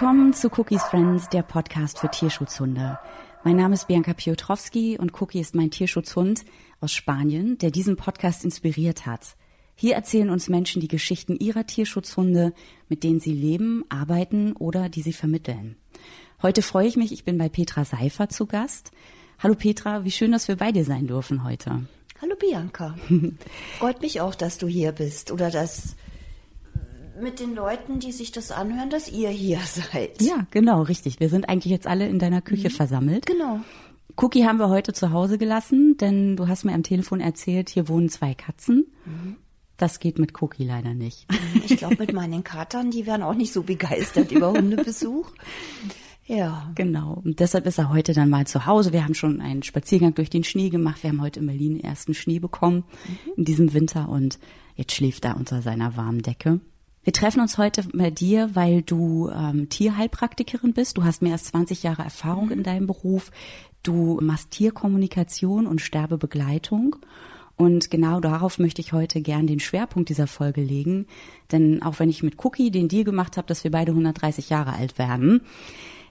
[0.00, 2.98] Willkommen zu Cookies Friends, der Podcast für Tierschutzhunde.
[3.44, 6.46] Mein Name ist Bianca Piotrowski und Cookie ist mein Tierschutzhund
[6.80, 9.36] aus Spanien, der diesen Podcast inspiriert hat.
[9.74, 12.54] Hier erzählen uns Menschen die Geschichten ihrer Tierschutzhunde,
[12.88, 15.76] mit denen sie leben, arbeiten oder die sie vermitteln.
[16.40, 18.92] Heute freue ich mich, ich bin bei Petra Seifer zu Gast.
[19.38, 21.84] Hallo Petra, wie schön, dass wir bei dir sein dürfen heute.
[22.22, 22.96] Hallo Bianca.
[23.78, 25.94] Freut mich auch, dass du hier bist oder dass
[27.20, 30.20] mit den Leuten, die sich das anhören, dass ihr hier seid.
[30.20, 31.20] Ja, genau, richtig.
[31.20, 32.74] Wir sind eigentlich jetzt alle in deiner Küche mhm.
[32.74, 33.26] versammelt.
[33.26, 33.60] Genau.
[34.16, 37.88] Cookie haben wir heute zu Hause gelassen, denn du hast mir am Telefon erzählt, hier
[37.88, 38.86] wohnen zwei Katzen.
[39.06, 39.36] Mhm.
[39.76, 41.26] Das geht mit Cookie leider nicht.
[41.64, 45.30] Ich glaube, mit meinen Katern, die wären auch nicht so begeistert über Hundebesuch.
[46.26, 46.70] Ja.
[46.76, 47.20] Genau.
[47.24, 48.92] Und deshalb ist er heute dann mal zu Hause.
[48.92, 51.02] Wir haben schon einen Spaziergang durch den Schnee gemacht.
[51.02, 53.32] Wir haben heute in Berlin den ersten Schnee bekommen mhm.
[53.38, 54.38] in diesem Winter und
[54.76, 56.60] jetzt schläft er unter seiner warmen Decke.
[57.02, 60.98] Wir treffen uns heute bei dir, weil du ähm, Tierheilpraktikerin bist.
[60.98, 62.52] Du hast mehr als 20 Jahre Erfahrung mhm.
[62.52, 63.30] in deinem Beruf.
[63.82, 66.96] Du machst Tierkommunikation und Sterbebegleitung.
[67.56, 71.06] Und genau darauf möchte ich heute gern den Schwerpunkt dieser Folge legen.
[71.52, 74.74] Denn auch wenn ich mit Cookie den Deal gemacht habe, dass wir beide 130 Jahre
[74.74, 75.40] alt werden,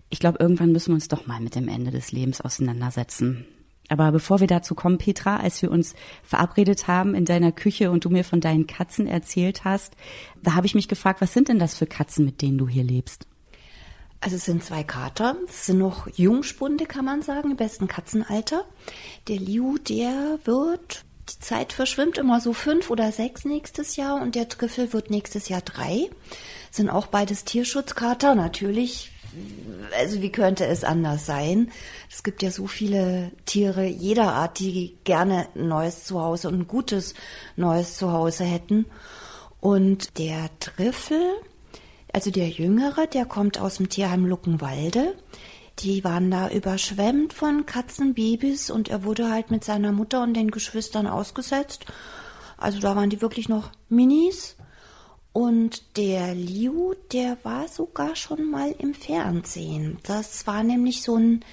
[0.09, 3.45] ich glaube, irgendwann müssen wir uns doch mal mit dem Ende des Lebens auseinandersetzen.
[3.89, 8.05] Aber bevor wir dazu kommen, Petra, als wir uns verabredet haben in deiner Küche und
[8.05, 9.95] du mir von deinen Katzen erzählt hast,
[10.41, 12.83] da habe ich mich gefragt, was sind denn das für Katzen, mit denen du hier
[12.83, 13.27] lebst?
[14.21, 18.65] Also es sind zwei Kater, es sind noch Jungspunde, kann man sagen, im besten Katzenalter.
[19.27, 24.35] Der Liu, der wird die Zeit verschwimmt immer so fünf oder sechs nächstes Jahr und
[24.35, 26.09] der Trüffel wird nächstes Jahr drei.
[26.71, 29.11] Sind auch beides Tierschutzkater, natürlich.
[29.97, 31.71] Also wie könnte es anders sein?
[32.09, 36.67] Es gibt ja so viele Tiere jeder Art, die gerne ein neues Zuhause und ein
[36.67, 37.13] gutes
[37.55, 38.85] neues Zuhause hätten.
[39.59, 41.21] Und der Trüffel,
[42.13, 45.15] also der Jüngere, der kommt aus dem Tierheim Luckenwalde.
[45.79, 50.51] Die waren da überschwemmt von Katzenbabys und er wurde halt mit seiner Mutter und den
[50.51, 51.85] Geschwistern ausgesetzt.
[52.57, 54.57] Also da waren die wirklich noch Minis.
[55.31, 59.99] Und der Liu, der war sogar schon mal im Fernsehen.
[60.03, 61.45] Das war nämlich so ein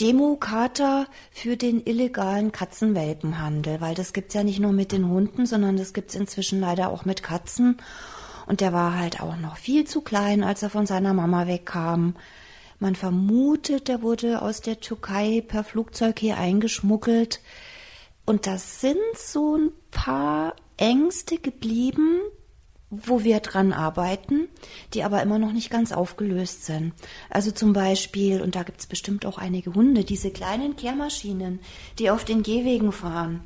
[0.00, 5.76] Demokater für den illegalen Katzenwelpenhandel, weil das gibt's ja nicht nur mit den Hunden, sondern
[5.76, 7.78] das gibt's inzwischen leider auch mit Katzen.
[8.46, 12.14] Und der war halt auch noch viel zu klein, als er von seiner Mama wegkam.
[12.78, 17.40] Man vermutet, er wurde aus der Türkei per Flugzeug hier eingeschmuggelt.
[18.26, 22.20] Und das sind so ein paar Ängste geblieben,
[22.90, 24.48] wo wir dran arbeiten,
[24.94, 26.92] die aber immer noch nicht ganz aufgelöst sind.
[27.30, 31.60] Also zum Beispiel, und da gibt es bestimmt auch einige Hunde, diese kleinen Kehrmaschinen,
[31.98, 33.40] die auf den Gehwegen fahren.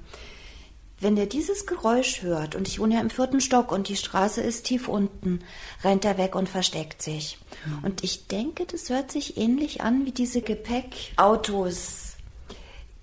[1.03, 4.43] Wenn der dieses Geräusch hört, und ich wohne ja im vierten Stock und die Straße
[4.43, 5.41] ist tief unten,
[5.83, 7.39] rennt er weg und versteckt sich.
[7.65, 7.85] Mhm.
[7.85, 12.10] Und ich denke, das hört sich ähnlich an wie diese Gepäckautos,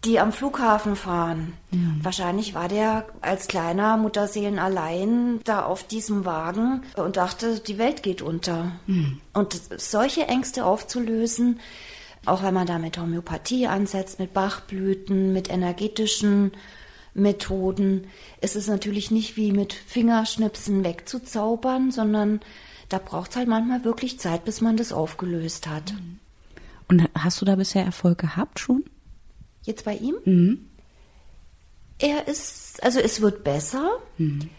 [0.06, 1.54] die am Flughafen fahren.
[1.72, 2.00] Mhm.
[2.04, 8.04] Wahrscheinlich war der als kleiner Mutterseelen allein da auf diesem Wagen und dachte, die Welt
[8.04, 8.74] geht unter.
[8.86, 9.20] Mhm.
[9.34, 11.60] Und solche Ängste aufzulösen,
[12.26, 16.52] auch wenn man da mit Homöopathie ansetzt, mit Bachblüten, mit energetischen
[17.18, 18.06] Methoden
[18.42, 22.40] ist es natürlich nicht wie mit Fingerschnipsen wegzuzaubern, sondern
[22.90, 25.96] da braucht es halt manchmal wirklich Zeit, bis man das aufgelöst hat.
[26.88, 28.84] Und hast du da bisher Erfolg gehabt schon?
[29.68, 30.16] Jetzt bei ihm?
[30.26, 30.70] Mhm.
[32.00, 33.98] Er ist, also es wird besser.
[34.18, 34.50] Mhm.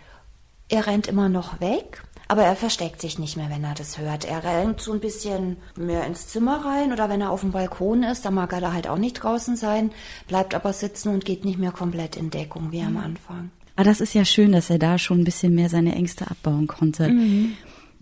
[0.69, 2.03] Er rennt immer noch weg.
[2.31, 4.27] Aber er versteckt sich nicht mehr, wenn er das hört.
[4.27, 8.03] Er rennt so ein bisschen mehr ins Zimmer rein oder wenn er auf dem Balkon
[8.03, 9.93] ist, dann mag er da halt auch nicht draußen sein,
[10.27, 12.89] bleibt aber sitzen und geht nicht mehr komplett in Deckung wie mhm.
[12.89, 13.51] am Anfang.
[13.77, 16.31] Aber ah, das ist ja schön, dass er da schon ein bisschen mehr seine Ängste
[16.31, 17.09] abbauen konnte.
[17.09, 17.55] Mhm.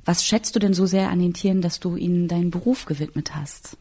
[0.05, 3.37] Was schätzt du denn so sehr an den Tieren, dass du ihnen deinen Beruf gewidmet
[3.37, 3.76] hast?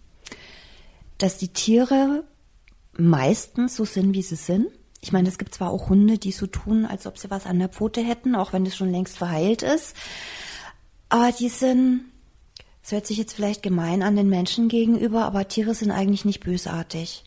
[1.18, 2.24] Dass die Tiere
[2.97, 4.68] meistens so sind, wie sie sind.
[5.01, 7.59] Ich meine, es gibt zwar auch Hunde, die so tun, als ob sie was an
[7.59, 9.95] der Pfote hätten, auch wenn es schon längst verheilt ist.
[11.09, 12.06] Aber die sind,
[12.83, 16.44] es hört sich jetzt vielleicht gemein an den Menschen gegenüber, aber Tiere sind eigentlich nicht
[16.44, 17.24] bösartig.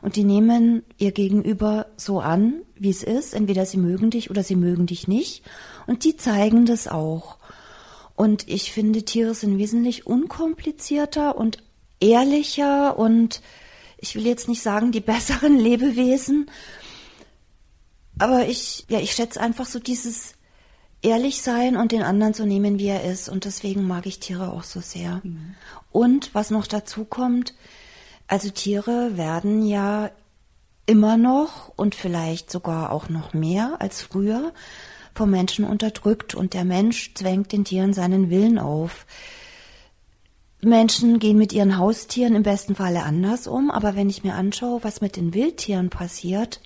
[0.00, 3.34] Und die nehmen ihr Gegenüber so an, wie es ist.
[3.34, 5.42] Entweder sie mögen dich oder sie mögen dich nicht.
[5.86, 7.36] Und die zeigen das auch.
[8.14, 11.58] Und ich finde, Tiere sind wesentlich unkomplizierter und
[12.00, 13.42] ehrlicher und
[13.98, 16.50] ich will jetzt nicht sagen, die besseren Lebewesen,
[18.18, 20.34] aber ich, ja, ich schätze einfach so dieses
[21.02, 23.28] ehrlich sein und den anderen so nehmen, wie er ist.
[23.28, 25.20] Und deswegen mag ich Tiere auch so sehr.
[25.22, 25.54] Mhm.
[25.92, 27.54] Und was noch dazu kommt,
[28.26, 30.10] also Tiere werden ja
[30.86, 34.52] immer noch und vielleicht sogar auch noch mehr als früher
[35.14, 39.06] vom Menschen unterdrückt und der Mensch zwängt den Tieren seinen Willen auf.
[40.60, 44.82] Menschen gehen mit ihren Haustieren im besten Falle anders um, aber wenn ich mir anschaue,
[44.82, 46.60] was mit den Wildtieren passiert,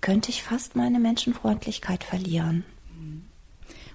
[0.00, 2.64] könnte ich fast meine Menschenfreundlichkeit verlieren.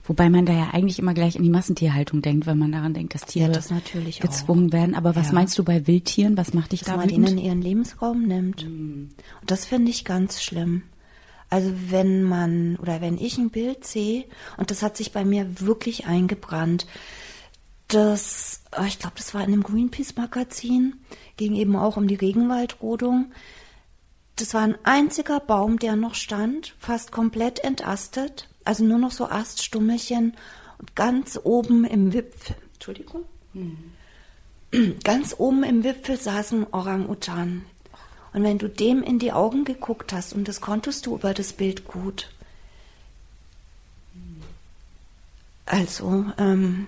[0.04, 3.14] Wobei man da ja eigentlich immer gleich in die Massentierhaltung denkt, wenn man daran denkt,
[3.14, 4.74] dass Tiere Ja, das natürlich gezwungen auch.
[4.74, 4.96] werden.
[4.96, 5.34] Aber was Ja.
[5.34, 6.38] meinst du bei Wildtieren?
[6.38, 7.28] Was macht dich dass da man wütend?
[7.30, 8.64] ihnen ihren Lebensraum nimmt.
[8.64, 9.12] Und
[9.46, 10.84] das finde ich ganz schlimm.
[11.50, 14.24] Also wenn man oder wenn ich ein Bild sehe,
[14.56, 16.88] und das hat sich bei mir wirklich eingebrannt,
[17.90, 20.96] das, oh, ich glaube, das war in einem Greenpeace-Magazin,
[21.38, 23.32] ging eben auch um die Regenwaldrodung.
[24.36, 29.26] Das war ein einziger Baum, der noch stand, fast komplett entastet, also nur noch so
[29.26, 30.36] Aststummelchen
[30.78, 33.24] und ganz oben im Wipfel, Entschuldigung,
[35.04, 37.64] ganz oben im Wipfel saß ein Orang-Utan.
[38.34, 41.54] Und wenn du dem in die Augen geguckt hast, und das konntest du über das
[41.54, 42.30] Bild gut,
[45.66, 46.88] also ähm,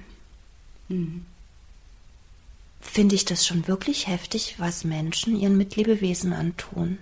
[3.00, 6.98] finde ich das schon wirklich heftig, was Menschen ihren Mitlebewesen antun.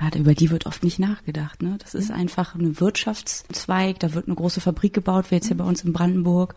[0.00, 1.62] Ja, über die wird oft nicht nachgedacht.
[1.62, 1.76] Ne?
[1.78, 4.00] Das ist einfach ein Wirtschaftszweig.
[4.00, 6.56] Da wird eine große Fabrik gebaut, wie jetzt hier bei uns in Brandenburg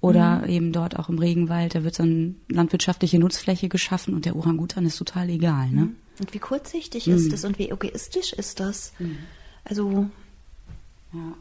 [0.00, 1.74] oder eben dort auch im Regenwald.
[1.74, 5.70] Da wird so eine landwirtschaftliche Nutzfläche geschaffen und der Orangutan ist total egal.
[5.70, 5.88] Ne?
[6.20, 8.92] Und wie kurzsichtig ist das und wie egoistisch ist das?
[9.64, 10.06] Also
[11.12, 11.34] Ja,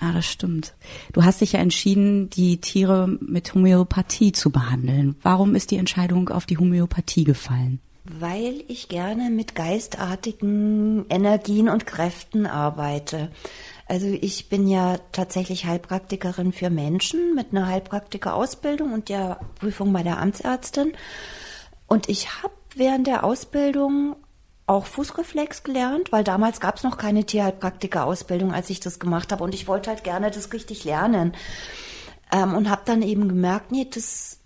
[0.00, 0.74] das stimmt.
[1.12, 5.16] Du hast dich ja entschieden, die Tiere mit Homöopathie zu behandeln.
[5.22, 7.80] Warum ist die Entscheidung auf die Homöopathie gefallen?
[8.04, 13.30] Weil ich gerne mit geistartigen Energien und Kräften arbeite.
[13.86, 20.02] Also ich bin ja tatsächlich Heilpraktikerin für Menschen mit einer Heilpraktikerausbildung und der Prüfung bei
[20.02, 20.92] der Amtsärztin.
[21.86, 24.16] Und ich habe während der Ausbildung
[24.68, 29.42] auch Fußreflex gelernt, weil damals gab es noch keine Tierheilpraktikerausbildung, als ich das gemacht habe.
[29.42, 31.34] Und ich wollte halt gerne das richtig lernen.
[32.30, 34.38] Ähm, und habe dann eben gemerkt, nee, das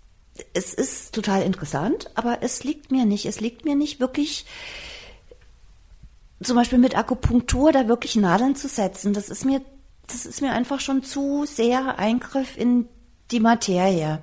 [0.53, 3.25] es ist total interessant, aber es liegt mir nicht.
[3.25, 4.45] Es liegt mir nicht wirklich,
[6.41, 9.13] zum Beispiel mit Akupunktur da wirklich Nadeln zu setzen.
[9.13, 9.61] Das ist mir,
[10.07, 12.87] das ist mir einfach schon zu sehr Eingriff in
[13.31, 14.21] die Materie.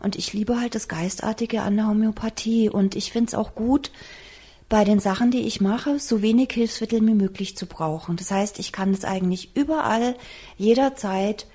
[0.00, 2.70] Und ich liebe halt das Geistartige an der Homöopathie.
[2.70, 3.92] Und ich finde es auch gut,
[4.72, 8.16] bei den Sachen, die ich mache, so wenig Hilfsmittel wie möglich zu brauchen.
[8.16, 10.16] Das heißt, ich kann es eigentlich überall,
[10.56, 11.46] jederzeit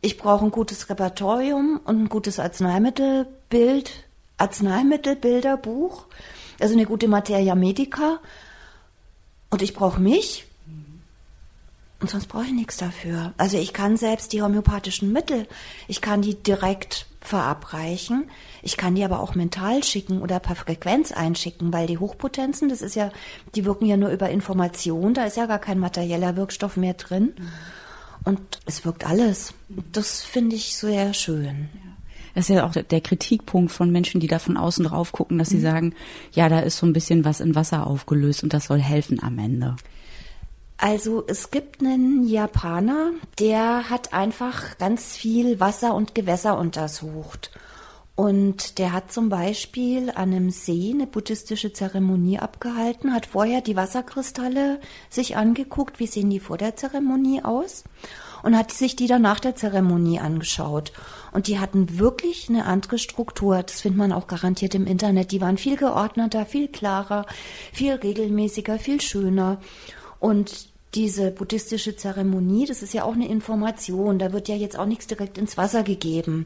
[0.00, 3.92] ich brauche ein gutes Repertorium und ein gutes Arzneimittelbild,
[4.38, 6.06] Arzneimittelbilderbuch,
[6.58, 8.18] also eine gute Materia Medica.
[9.50, 10.46] Und ich brauche mich.
[12.00, 13.34] Und sonst brauche ich nichts dafür.
[13.36, 15.46] Also ich kann selbst die homöopathischen Mittel,
[15.86, 18.28] ich kann die direkt verabreichen.
[18.62, 22.82] Ich kann die aber auch mental schicken oder per Frequenz einschicken, weil die Hochpotenzen, das
[22.82, 23.10] ist ja,
[23.54, 27.32] die wirken ja nur über Information, da ist ja gar kein materieller Wirkstoff mehr drin.
[28.24, 29.54] Und es wirkt alles.
[29.92, 31.70] Das finde ich sehr schön.
[32.34, 35.48] Das ist ja auch der Kritikpunkt von Menschen, die da von außen drauf gucken, dass
[35.48, 35.94] sie sagen,
[36.32, 39.38] ja, da ist so ein bisschen was in Wasser aufgelöst und das soll helfen am
[39.38, 39.76] Ende.
[40.76, 47.50] Also es gibt einen Japaner, der hat einfach ganz viel Wasser und Gewässer untersucht.
[48.20, 53.76] Und der hat zum Beispiel an einem See eine buddhistische Zeremonie abgehalten, hat vorher die
[53.76, 57.82] Wasserkristalle sich angeguckt, wie sehen die vor der Zeremonie aus,
[58.42, 60.92] und hat sich die dann nach der Zeremonie angeschaut.
[61.32, 63.62] Und die hatten wirklich eine andere Struktur.
[63.62, 65.32] Das findet man auch garantiert im Internet.
[65.32, 67.24] Die waren viel geordneter, viel klarer,
[67.72, 69.62] viel regelmäßiger, viel schöner.
[70.18, 74.18] Und diese buddhistische Zeremonie, das ist ja auch eine Information.
[74.18, 76.44] Da wird ja jetzt auch nichts direkt ins Wasser gegeben.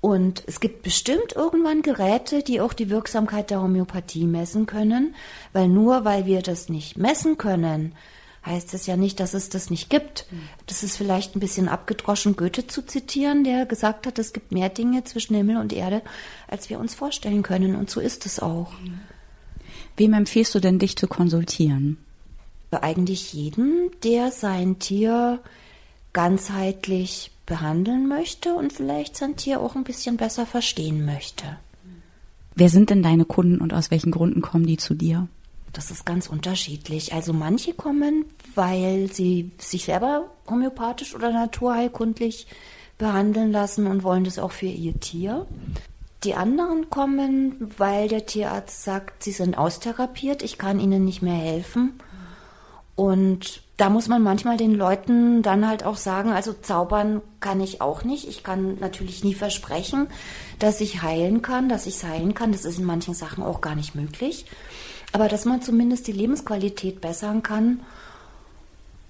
[0.00, 5.14] Und es gibt bestimmt irgendwann Geräte, die auch die Wirksamkeit der Homöopathie messen können,
[5.52, 7.94] weil nur weil wir das nicht messen können,
[8.44, 10.26] heißt es ja nicht, dass es das nicht gibt.
[10.66, 14.68] Das ist vielleicht ein bisschen abgedroschen, Goethe zu zitieren, der gesagt hat, es gibt mehr
[14.68, 16.02] Dinge zwischen Himmel und Erde,
[16.46, 17.74] als wir uns vorstellen können.
[17.74, 18.72] Und so ist es auch.
[19.96, 21.98] Wem empfiehlst du denn, dich zu konsultieren?
[22.70, 25.40] Eigentlich jeden, der sein Tier
[26.12, 31.44] ganzheitlich behandeln möchte und vielleicht sein Tier auch ein bisschen besser verstehen möchte.
[32.54, 35.28] Wer sind denn deine Kunden und aus welchen Gründen kommen die zu dir?
[35.72, 37.12] Das ist ganz unterschiedlich.
[37.12, 38.24] Also manche kommen,
[38.54, 42.46] weil sie sich selber homöopathisch oder naturheilkundlich
[42.96, 45.46] behandeln lassen und wollen das auch für ihr Tier.
[46.24, 51.34] Die anderen kommen, weil der Tierarzt sagt, sie sind austherapiert, ich kann ihnen nicht mehr
[51.34, 52.00] helfen.
[52.94, 57.82] Und da muss man manchmal den Leuten dann halt auch sagen, also zaubern kann ich
[57.82, 58.26] auch nicht.
[58.26, 60.06] Ich kann natürlich nie versprechen,
[60.58, 62.52] dass ich heilen kann, dass ich es heilen kann.
[62.52, 64.46] Das ist in manchen Sachen auch gar nicht möglich.
[65.12, 67.80] Aber dass man zumindest die Lebensqualität bessern kann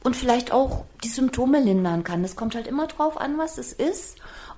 [0.03, 2.23] und vielleicht auch die Symptome lindern kann.
[2.23, 4.17] Das kommt halt immer drauf an, was es ist.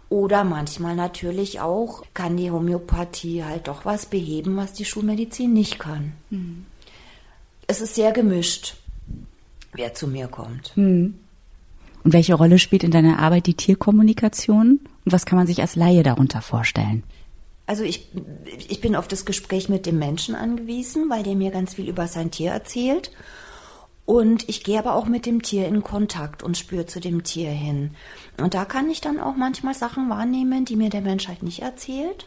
[0.09, 5.79] Oder manchmal natürlich auch kann die Homöopathie halt doch was beheben, was die Schulmedizin nicht
[5.79, 6.13] kann.
[6.31, 6.65] Mhm.
[7.67, 8.78] Es ist sehr gemischt,
[9.73, 10.77] wer zu mir kommt.
[10.77, 11.15] Mhm.
[12.05, 14.81] Und welche Rolle spielt in deiner Arbeit die Tierkommunikation?
[15.05, 17.03] Und was kann man sich als Laie darunter vorstellen?
[17.67, 18.09] Also ich,
[18.69, 22.07] ich bin auf das Gespräch mit dem Menschen angewiesen, weil der mir ganz viel über
[22.07, 23.11] sein Tier erzählt.
[24.07, 27.51] Und ich gehe aber auch mit dem Tier in Kontakt und spüre zu dem Tier
[27.51, 27.91] hin.
[28.39, 31.61] Und da kann ich dann auch manchmal Sachen wahrnehmen, die mir der Mensch halt nicht
[31.61, 32.27] erzählt.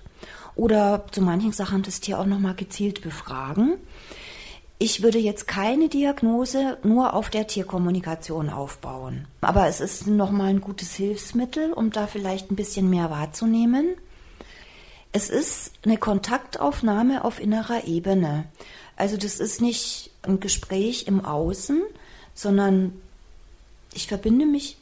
[0.53, 3.77] Oder zu manchen Sachen das Tier auch nochmal gezielt befragen.
[4.83, 9.27] Ich würde jetzt keine Diagnose nur auf der Tierkommunikation aufbauen.
[9.41, 13.93] Aber es ist nochmal ein gutes Hilfsmittel, um da vielleicht ein bisschen mehr wahrzunehmen.
[15.11, 18.45] Es ist eine Kontaktaufnahme auf innerer Ebene.
[18.95, 21.83] Also das ist nicht ein Gespräch im Außen,
[22.33, 22.99] sondern
[23.93, 24.77] ich verbinde mich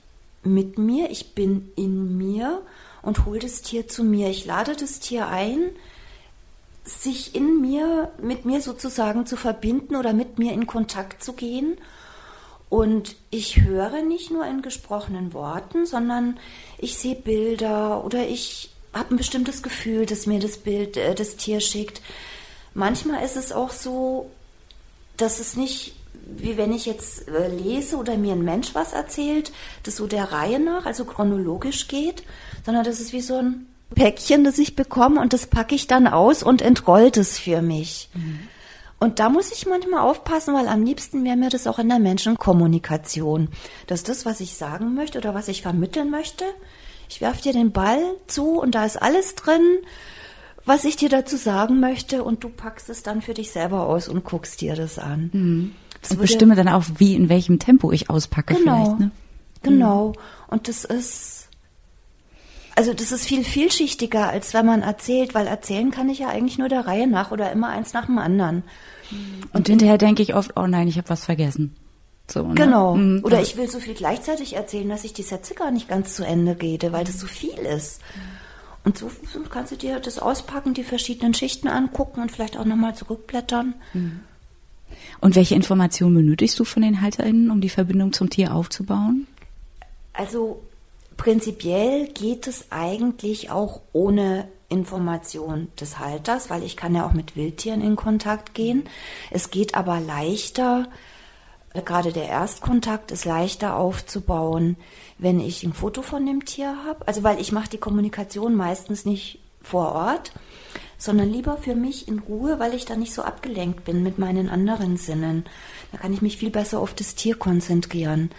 [0.46, 2.62] mit mir, ich bin in mir
[3.02, 4.30] und hole das Tier zu mir.
[4.30, 5.72] Ich lade das Tier ein,
[6.84, 11.78] sich in mir, mit mir sozusagen zu verbinden oder mit mir in Kontakt zu gehen.
[12.70, 16.40] Und ich höre nicht nur in gesprochenen Worten, sondern
[16.78, 21.36] ich sehe Bilder oder ich habe ein bestimmtes Gefühl, das mir das Bild, äh, das
[21.36, 22.02] Tier schickt.
[22.74, 24.30] Manchmal ist es auch so,
[25.18, 25.96] dass es nicht,
[26.26, 29.52] wie wenn ich jetzt äh, lese oder mir ein Mensch was erzählt,
[29.84, 32.24] das so der Reihe nach, also chronologisch geht,
[32.66, 36.08] sondern das ist wie so ein Päckchen, das ich bekomme und das packe ich dann
[36.08, 38.10] aus und entrollt es für mich.
[38.14, 38.40] Mhm.
[39.00, 42.00] Und da muss ich manchmal aufpassen, weil am liebsten wäre mir das auch in der
[42.00, 43.48] Menschenkommunikation,
[43.88, 46.44] dass das, was ich sagen möchte oder was ich vermitteln möchte,
[47.08, 49.62] ich werfe dir den Ball zu und da ist alles drin
[50.70, 54.08] was ich dir dazu sagen möchte und du packst es dann für dich selber aus
[54.08, 55.30] und guckst dir das an.
[55.34, 55.72] Mhm.
[56.02, 59.00] Das und bestimme dann auch, wie, in welchem Tempo ich auspacke genau, vielleicht.
[59.00, 59.12] Ne?
[59.64, 60.10] Genau.
[60.10, 60.14] Mhm.
[60.48, 61.39] Und das ist,
[62.76, 66.58] also das ist viel vielschichtiger, als wenn man erzählt, weil erzählen kann ich ja eigentlich
[66.58, 68.64] nur der Reihe nach oder immer eins nach dem anderen.
[69.12, 71.76] Und, und hinterher denke ich oft, oh nein, ich habe was vergessen.
[72.30, 72.56] So, ne?
[72.56, 72.96] Genau.
[72.96, 73.22] Mhm.
[73.24, 76.24] Oder ich will so viel gleichzeitig erzählen, dass ich die Sätze gar nicht ganz zu
[76.24, 78.02] Ende rede, weil das so viel ist.
[78.84, 79.10] Und so
[79.50, 83.76] kannst du dir das auspacken, die verschiedenen Schichten angucken und vielleicht auch nochmal zurückblättern.
[83.94, 84.22] Mhm.
[85.22, 89.28] Und welche Informationen benötigst du von den HalterInnen, um die Verbindung zum Tier aufzubauen?
[90.14, 90.62] Also
[91.20, 97.36] prinzipiell geht es eigentlich auch ohne Information des Halters, weil ich kann ja auch mit
[97.36, 98.86] Wildtieren in Kontakt gehen.
[99.30, 100.88] Es geht aber leichter,
[101.74, 104.78] gerade der Erstkontakt ist leichter aufzubauen,
[105.18, 107.06] wenn ich ein Foto von dem Tier habe.
[107.06, 110.32] Also weil ich mache die Kommunikation meistens nicht vor Ort,
[110.98, 114.48] sondern lieber für mich in Ruhe, weil ich da nicht so abgelenkt bin mit meinen
[114.50, 115.44] anderen Sinnen.
[115.92, 118.32] Da kann ich mich viel besser auf das Tier konzentrieren.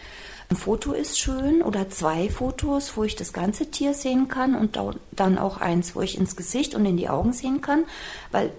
[0.51, 4.77] Ein Foto ist schön oder zwei Fotos, wo ich das ganze Tier sehen kann und
[5.13, 7.85] dann auch eins, wo ich ins Gesicht und in die Augen sehen kann,
[8.33, 8.51] weil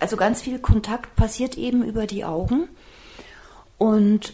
[0.00, 2.68] also ganz viel Kontakt passiert eben über die Augen.
[3.76, 4.32] Und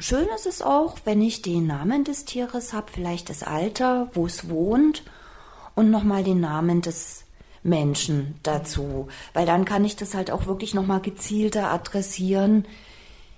[0.00, 4.26] schön ist es auch, wenn ich den Namen des Tieres habe, vielleicht das Alter, wo
[4.26, 5.04] es wohnt
[5.76, 7.22] und nochmal den Namen des
[7.62, 12.66] Menschen dazu, weil dann kann ich das halt auch wirklich nochmal gezielter adressieren,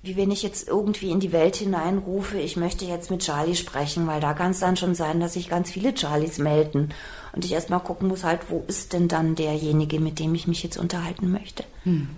[0.04, 4.06] wie wenn ich jetzt irgendwie in die Welt hineinrufe, ich möchte jetzt mit Charlie sprechen,
[4.06, 6.90] weil da kann es dann schon sein, dass sich ganz viele Charlies melden
[7.32, 10.62] und ich erstmal gucken muss halt, wo ist denn dann derjenige, mit dem ich mich
[10.62, 11.64] jetzt unterhalten möchte.
[11.84, 12.08] Hm.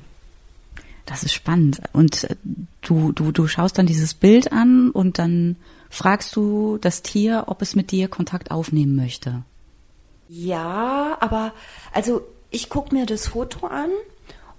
[1.06, 1.80] Das ist spannend.
[1.92, 2.34] Und äh,
[2.82, 5.54] du, du, du schaust dann dieses Bild an und dann
[5.88, 9.42] fragst du das Tier, ob es mit dir Kontakt aufnehmen möchte.
[10.28, 11.52] Ja, aber
[11.92, 13.90] also ich gucke mir das Foto an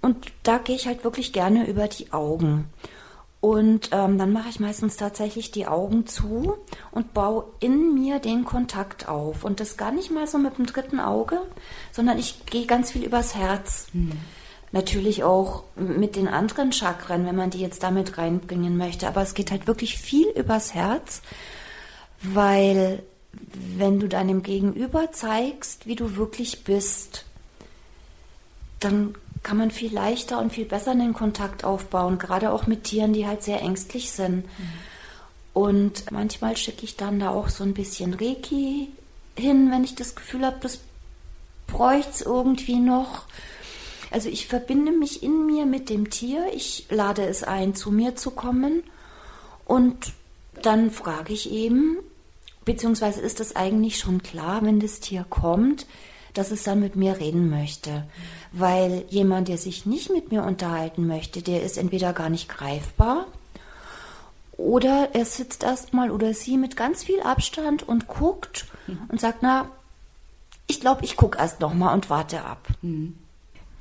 [0.00, 2.64] und da gehe ich halt wirklich gerne über die Augen.
[3.40, 6.56] Und ähm, dann mache ich meistens tatsächlich die Augen zu
[6.90, 9.44] und baue in mir den Kontakt auf.
[9.44, 11.40] Und das gar nicht mal so mit dem dritten Auge,
[11.92, 13.86] sondern ich gehe ganz viel übers Herz.
[13.92, 14.12] Mhm.
[14.72, 19.06] Natürlich auch mit den anderen Chakren, wenn man die jetzt damit reinbringen möchte.
[19.06, 21.22] Aber es geht halt wirklich viel übers Herz,
[22.20, 27.24] weil wenn du deinem Gegenüber zeigst, wie du wirklich bist,
[28.80, 33.12] dann kann man viel leichter und viel besser einen Kontakt aufbauen, gerade auch mit Tieren,
[33.12, 34.44] die halt sehr ängstlich sind.
[34.44, 34.72] Mhm.
[35.54, 38.88] Und manchmal schicke ich dann da auch so ein bisschen Reiki
[39.36, 40.80] hin, wenn ich das Gefühl habe, das
[41.66, 43.24] bräuchte es irgendwie noch.
[44.10, 48.16] Also ich verbinde mich in mir mit dem Tier, ich lade es ein, zu mir
[48.16, 48.82] zu kommen
[49.66, 50.12] und
[50.62, 51.98] dann frage ich eben,
[52.64, 55.86] beziehungsweise ist es eigentlich schon klar, wenn das Tier kommt,
[56.38, 58.04] dass es dann mit mir reden möchte.
[58.52, 63.26] Weil jemand, der sich nicht mit mir unterhalten möchte, der ist entweder gar nicht greifbar
[64.56, 68.98] oder er sitzt erstmal oder sie mit ganz viel Abstand und guckt mhm.
[69.08, 69.70] und sagt, na,
[70.70, 72.68] Ich glaube, ich gucke erst noch mal und warte ab.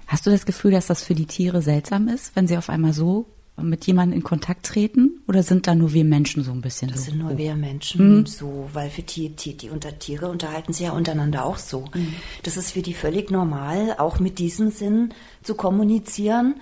[0.08, 2.94] Hast du das Gefühl, dass das für die Tiere seltsam ist, wenn sie auf einmal
[2.94, 3.26] so
[3.62, 5.22] mit jemandem in Kontakt treten?
[5.28, 7.12] Oder sind da nur wir Menschen so ein bisschen Das so?
[7.12, 10.92] sind nur wir Menschen so, weil für die, die, die unter Tiere unterhalten sich ja
[10.92, 11.86] untereinander auch so.
[12.44, 16.56] Das ist für die völlig normal, auch mit diesem Sinn zu kommunizieren.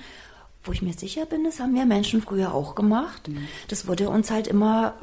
[0.63, 3.29] Wo ich mir sicher bin, das haben wir Menschen früher auch gemacht.
[3.67, 4.95] Das wurde uns halt immer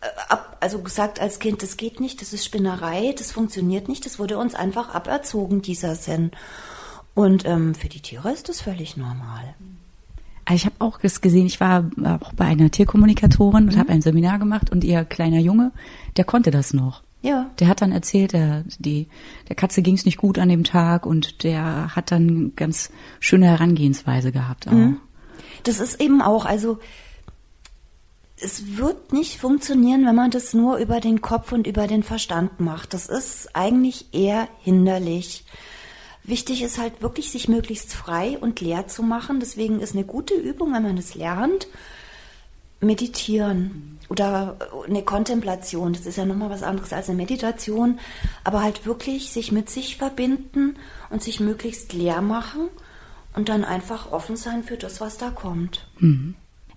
[0.00, 4.06] äh, ab, also gesagt als Kind, das geht nicht, das ist Spinnerei, das funktioniert nicht.
[4.06, 6.30] Das wurde uns einfach aberzogen, dieser Sinn.
[7.12, 9.54] Und ähm, für die Tiere ist das völlig normal.
[10.44, 14.02] Also ich habe auch das gesehen, ich war auch bei einer Tierkommunikatorin und habe ein
[14.02, 15.72] Seminar gemacht und ihr kleiner Junge,
[16.16, 17.02] der konnte das noch.
[17.22, 17.50] Ja.
[17.58, 19.08] Der hat dann erzählt, der, die,
[19.48, 23.46] der Katze ging es nicht gut an dem Tag und der hat dann ganz schöne
[23.46, 24.92] Herangehensweise gehabt auch.
[25.64, 26.78] Das ist eben auch, also
[28.42, 32.58] es wird nicht funktionieren, wenn man das nur über den Kopf und über den Verstand
[32.60, 32.94] macht.
[32.94, 35.44] Das ist eigentlich eher hinderlich.
[36.24, 39.40] Wichtig ist halt wirklich, sich möglichst frei und leer zu machen.
[39.40, 41.66] Deswegen ist eine gute Übung, wenn man es lernt,
[42.80, 45.92] meditieren oder eine Kontemplation.
[45.92, 47.98] Das ist ja nochmal was anderes als eine Meditation.
[48.44, 50.76] Aber halt wirklich sich mit sich verbinden
[51.10, 52.68] und sich möglichst leer machen
[53.34, 55.86] und dann einfach offen sein für das, was da kommt.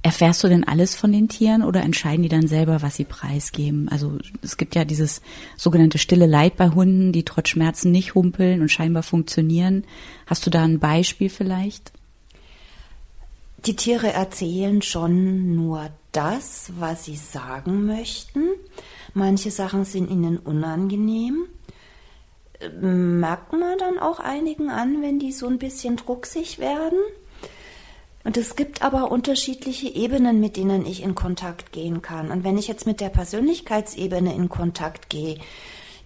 [0.06, 3.88] Erfährst du denn alles von den Tieren oder entscheiden die dann selber, was sie preisgeben?
[3.88, 5.22] Also es gibt ja dieses
[5.56, 9.86] sogenannte stille Leid bei Hunden, die trotz Schmerzen nicht humpeln und scheinbar funktionieren.
[10.28, 11.94] Hast du da ein Beispiel vielleicht?
[13.66, 18.50] Die Tiere erzählen schon nur das, was sie sagen möchten.
[19.14, 21.46] Manche Sachen sind ihnen unangenehm.
[22.60, 27.00] Ähm, Merkt man dann auch einigen an, wenn die so ein bisschen drucksig werden.
[28.24, 32.32] Und es gibt aber unterschiedliche Ebenen, mit denen ich in Kontakt gehen kann.
[32.32, 35.36] Und wenn ich jetzt mit der Persönlichkeitsebene in Kontakt gehe,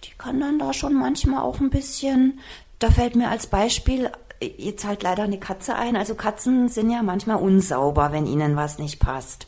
[0.04, 2.40] die kann dann da schon manchmal auch ein bisschen,
[2.78, 5.96] da fällt mir als Beispiel jetzt halt leider eine Katze ein.
[5.96, 9.46] Also Katzen sind ja manchmal unsauber, wenn ihnen was nicht passt.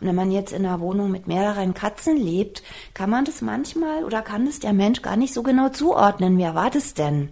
[0.00, 2.62] Und wenn man jetzt in einer Wohnung mit mehreren Katzen lebt,
[2.94, 6.38] kann man das manchmal oder kann das der Mensch gar nicht so genau zuordnen.
[6.38, 7.30] Wer war das denn?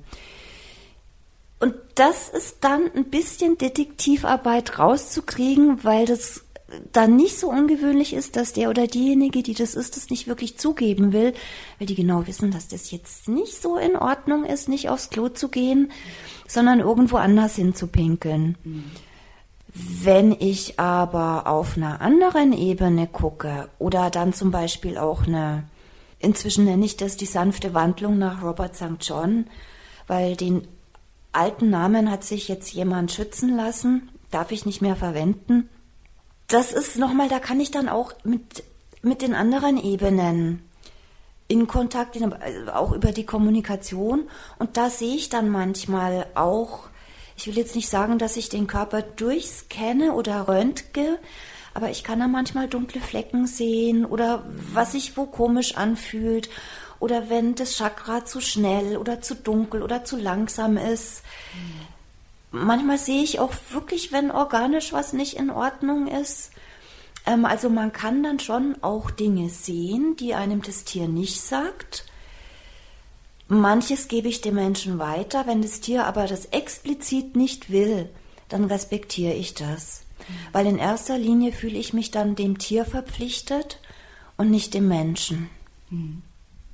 [1.60, 6.44] Und das ist dann ein bisschen Detektivarbeit rauszukriegen, weil das
[6.92, 10.56] dann nicht so ungewöhnlich ist, dass der oder diejenige, die das ist, das nicht wirklich
[10.56, 11.34] zugeben will,
[11.78, 15.28] weil die genau wissen, dass das jetzt nicht so in Ordnung ist, nicht aufs Klo
[15.28, 15.90] zu gehen,
[16.48, 18.56] sondern irgendwo anders hinzupinkeln.
[19.72, 25.64] Wenn ich aber auf einer anderen Ebene gucke oder dann zum Beispiel auch eine,
[26.18, 28.96] inzwischen nenne ich das die sanfte Wandlung nach Robert St.
[29.00, 29.46] John,
[30.06, 30.66] weil den
[31.32, 35.68] alten Namen hat sich jetzt jemand schützen lassen, darf ich nicht mehr verwenden.
[36.48, 38.64] Das ist nochmal, da kann ich dann auch mit,
[39.02, 40.62] mit den anderen Ebenen
[41.46, 42.32] in Kontakt, in,
[42.68, 44.28] auch über die Kommunikation.
[44.58, 46.88] Und da sehe ich dann manchmal auch,
[47.36, 51.18] ich will jetzt nicht sagen, dass ich den Körper durchscanne oder röntge,
[51.74, 56.50] aber ich kann da manchmal dunkle Flecken sehen oder was sich wo komisch anfühlt
[57.00, 61.22] oder wenn das Chakra zu schnell oder zu dunkel oder zu langsam ist.
[62.52, 66.50] Manchmal sehe ich auch wirklich, wenn organisch was nicht in Ordnung ist.
[67.26, 72.04] Ähm, also man kann dann schon auch Dinge sehen, die einem das Tier nicht sagt.
[73.48, 78.08] Manches gebe ich dem Menschen weiter, wenn das Tier aber das explizit nicht will,
[78.48, 80.02] dann respektiere ich das.
[80.52, 83.80] Weil in erster Linie fühle ich mich dann dem Tier verpflichtet
[84.36, 85.50] und nicht dem Menschen.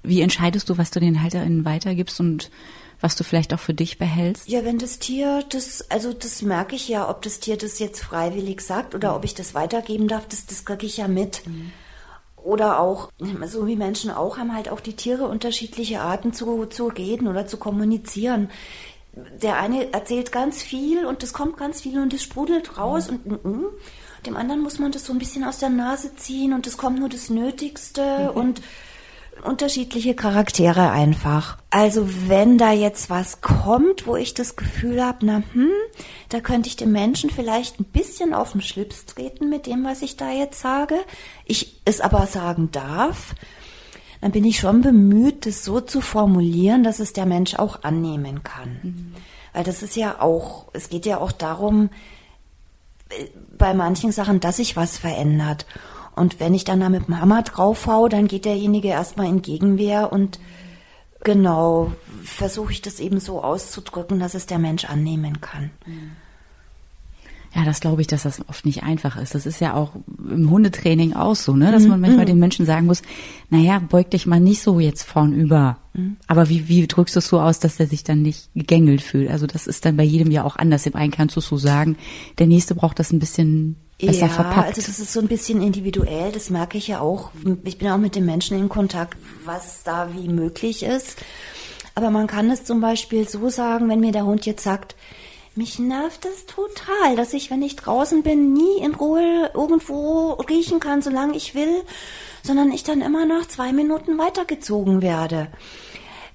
[0.07, 2.51] Wie entscheidest du, was du den HalterInnen weitergibst und
[3.01, 4.49] was du vielleicht auch für dich behältst?
[4.49, 8.03] Ja, wenn das Tier das, also das merke ich ja, ob das Tier das jetzt
[8.03, 11.43] freiwillig sagt oder ob ich das weitergeben darf, das, das kriege ich ja mit.
[12.37, 13.11] Oder auch,
[13.47, 17.47] so wie Menschen auch, haben halt auch die Tiere unterschiedliche Arten zu, zu reden oder
[17.47, 18.51] zu kommunizieren.
[19.43, 23.27] Der eine erzählt ganz viel und es kommt ganz viel und es sprudelt raus und
[23.27, 23.67] mm, mm.
[24.27, 26.99] dem anderen muss man das so ein bisschen aus der Nase ziehen und es kommt
[26.99, 28.61] nur das Nötigste und
[29.43, 31.59] unterschiedliche Charaktere einfach.
[31.71, 35.71] Also wenn da jetzt was kommt, wo ich das Gefühl habe, na hm,
[36.29, 40.03] da könnte ich dem Menschen vielleicht ein bisschen auf den Schlips treten mit dem, was
[40.03, 40.97] ich da jetzt sage,
[41.45, 43.35] ich es aber sagen darf,
[44.21, 48.43] dann bin ich schon bemüht, das so zu formulieren, dass es der Mensch auch annehmen
[48.43, 49.13] kann.
[49.53, 51.91] Weil das ist ja auch, es geht ja auch darum,
[53.09, 55.67] äh, bei manchen Sachen, dass sich was verändert.
[56.17, 60.13] Und wenn ich dann da mit dem Hammer draufhau, dann geht derjenige erstmal in Gegenwehr
[60.13, 60.41] und
[61.23, 61.93] genau
[62.25, 65.71] versuche ich das eben so auszudrücken, dass es der Mensch annehmen kann.
[67.55, 69.35] Ja, das glaube ich, dass das oft nicht einfach ist.
[69.35, 69.93] Das ist ja auch
[70.29, 73.03] im Hundetraining auch so, ne, dass man manchmal den Menschen sagen muss,
[73.49, 75.79] naja, beug dich mal nicht so jetzt vornüber.
[76.27, 79.31] Aber wie, wie drückst du es so aus, dass der sich dann nicht gegängelt fühlt?
[79.31, 80.87] Also das ist dann bei jedem ja auch anders.
[80.87, 81.97] Im einen kannst du es so sagen,
[82.39, 84.69] der nächste braucht das ein bisschen besser ja, verpackt.
[84.69, 87.31] also das ist so ein bisschen individuell, das merke ich ja auch.
[87.65, 91.17] Ich bin auch mit den Menschen in Kontakt, was da wie möglich ist.
[91.95, 94.97] Aber man kann es zum Beispiel so sagen, wenn mir der Hund jetzt sagt,
[95.55, 100.81] mich nervt es total, dass ich, wenn ich draußen bin, nie in Ruhe irgendwo riechen
[100.81, 101.83] kann, solange ich will,
[102.43, 105.49] sondern ich dann immer nach zwei Minuten weitergezogen werde.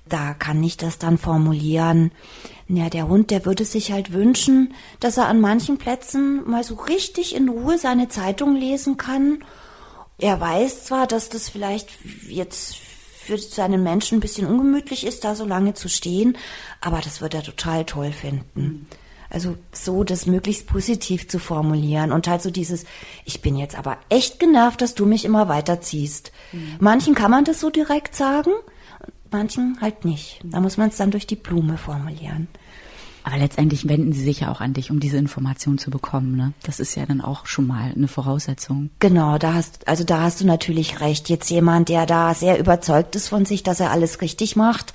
[0.10, 2.12] Da kann ich das dann formulieren.
[2.74, 6.76] Ja, der Hund, der würde sich halt wünschen, dass er an manchen Plätzen mal so
[6.76, 9.44] richtig in Ruhe seine Zeitung lesen kann.
[10.18, 11.90] Er weiß zwar, dass das vielleicht
[12.30, 16.38] jetzt für seinen Menschen ein bisschen ungemütlich ist, da so lange zu stehen,
[16.80, 18.88] aber das wird er total toll finden.
[19.30, 22.86] Also so das möglichst positiv zu formulieren und halt so dieses,
[23.26, 26.32] ich bin jetzt aber echt genervt, dass du mich immer weiterziehst.
[26.80, 28.52] Manchen kann man das so direkt sagen,
[29.30, 30.40] manchen halt nicht.
[30.44, 32.48] Da muss man es dann durch die Blume formulieren.
[33.24, 36.36] Aber letztendlich wenden sie sich ja auch an dich, um diese Information zu bekommen.
[36.36, 36.54] Ne?
[36.64, 38.90] Das ist ja dann auch schon mal eine Voraussetzung.
[39.00, 41.30] Genau, da hast, also da hast du natürlich recht.
[41.30, 44.94] Jetzt jemand, der da sehr überzeugt ist von sich, dass er alles richtig macht,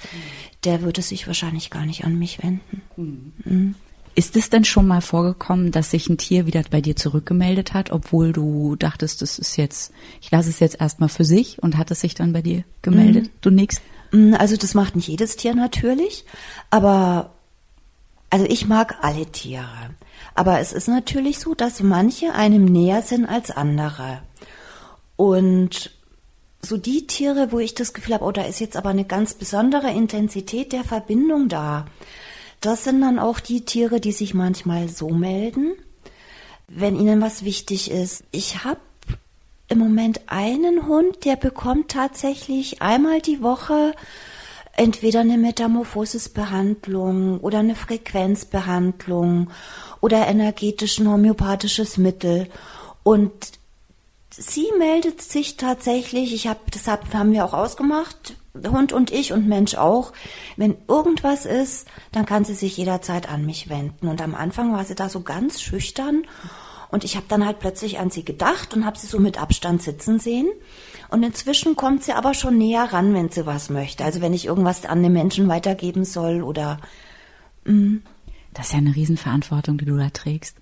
[0.64, 3.74] der würde sich wahrscheinlich gar nicht an mich wenden.
[4.16, 7.90] Ist es denn schon mal vorgekommen, dass sich ein Tier wieder bei dir zurückgemeldet hat,
[7.90, 11.90] obwohl du dachtest, das ist jetzt, ich lasse es jetzt erstmal für sich und hat
[11.90, 13.30] es sich dann bei dir gemeldet?
[13.42, 13.80] Du nix?
[14.12, 16.24] Mm, Also das macht nicht jedes Tier natürlich,
[16.70, 17.35] aber
[18.30, 19.90] also ich mag alle Tiere.
[20.34, 24.22] Aber es ist natürlich so, dass manche einem näher sind als andere.
[25.16, 25.90] Und
[26.60, 29.34] so die Tiere, wo ich das Gefühl habe, oh, da ist jetzt aber eine ganz
[29.34, 31.86] besondere Intensität der Verbindung da.
[32.60, 35.72] Das sind dann auch die Tiere, die sich manchmal so melden,
[36.68, 38.24] wenn ihnen was wichtig ist.
[38.32, 38.80] Ich habe
[39.68, 43.94] im Moment einen Hund, der bekommt tatsächlich einmal die Woche
[44.76, 49.50] entweder eine Metamorphosisbehandlung oder eine Frequenzbehandlung
[50.00, 52.48] oder energetischen homöopathisches Mittel.
[53.02, 53.32] Und
[54.30, 58.36] sie meldet sich tatsächlich, ich habe, deshalb haben wir auch ausgemacht,
[58.66, 60.12] Hund und ich und Mensch auch,
[60.56, 64.08] wenn irgendwas ist, dann kann sie sich jederzeit an mich wenden.
[64.08, 66.24] Und am Anfang war sie da so ganz schüchtern
[66.88, 69.82] und ich habe dann halt plötzlich an sie gedacht und habe sie so mit Abstand
[69.82, 70.48] sitzen sehen.
[71.08, 74.04] Und inzwischen kommt sie aber schon näher ran, wenn sie was möchte.
[74.04, 76.78] Also wenn ich irgendwas an den Menschen weitergeben soll oder
[78.54, 80.56] Das ist ja eine Riesenverantwortung, die du da trägst.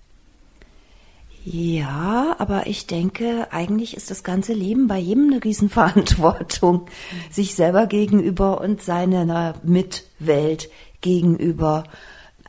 [1.45, 6.87] Ja, aber ich denke, eigentlich ist das ganze Leben bei jedem eine Riesenverantwortung,
[7.29, 10.69] sich selber gegenüber und seiner Mitwelt
[11.01, 11.83] gegenüber.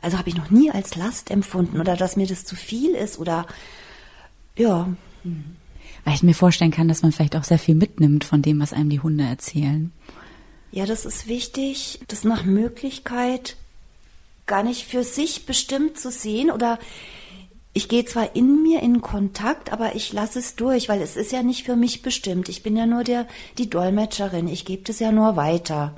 [0.07, 3.19] Also habe ich noch nie als Last empfunden oder dass mir das zu viel ist
[3.19, 3.45] oder
[4.55, 4.87] ja,
[6.05, 8.71] Weil ich mir vorstellen kann, dass man vielleicht auch sehr viel mitnimmt von dem, was
[8.71, 9.91] einem die Hunde erzählen.
[10.71, 13.57] ja, das ist wichtig, das nach Möglichkeit
[14.45, 16.79] gar nicht für sich bestimmt zu sehen oder
[17.73, 21.33] ich gehe zwar in mir in Kontakt, aber ich lasse es durch, weil es ist
[21.33, 22.47] ja nicht für mich bestimmt.
[22.47, 24.47] Ich bin ja nur der die Dolmetscherin.
[24.47, 25.95] Ich gebe das ja nur weiter.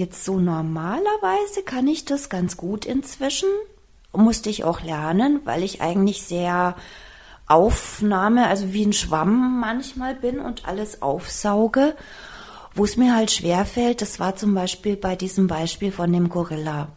[0.00, 3.50] Jetzt so normalerweise kann ich das ganz gut inzwischen.
[4.14, 6.74] Musste ich auch lernen, weil ich eigentlich sehr
[7.46, 11.94] Aufnahme, also wie ein Schwamm manchmal bin und alles aufsauge.
[12.74, 16.88] Wo es mir halt schwerfällt, das war zum Beispiel bei diesem Beispiel von dem Gorilla.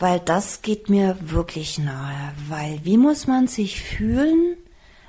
[0.00, 2.34] Weil das geht mir wirklich nahe.
[2.48, 4.56] Weil wie muss man sich fühlen?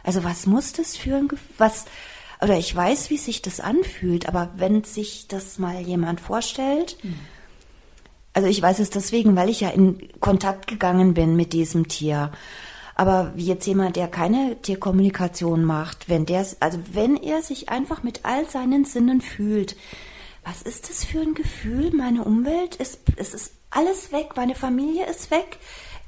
[0.04, 1.30] Also was muss das Gefühl?
[1.58, 1.86] Was,
[2.42, 6.98] oder ich weiß, wie sich das anfühlt, aber wenn sich das mal jemand vorstellt,
[8.34, 12.32] also ich weiß es deswegen, weil ich ja in Kontakt gegangen bin mit diesem Tier.
[12.96, 18.04] Aber wie jetzt jemand, der keine Tierkommunikation macht, wenn der, also wenn er sich einfach
[18.04, 19.76] mit all seinen Sinnen fühlt,
[20.44, 21.92] was ist das für ein Gefühl?
[21.92, 25.58] Meine Umwelt ist, es ist alles weg, meine Familie ist weg,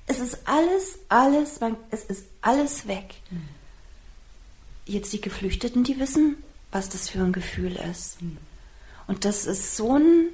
[0.07, 3.15] es ist alles, alles, mein, es ist alles weg.
[4.85, 6.37] Jetzt die Geflüchteten, die wissen,
[6.71, 8.17] was das für ein Gefühl ist.
[9.07, 10.27] Und das ist so ein,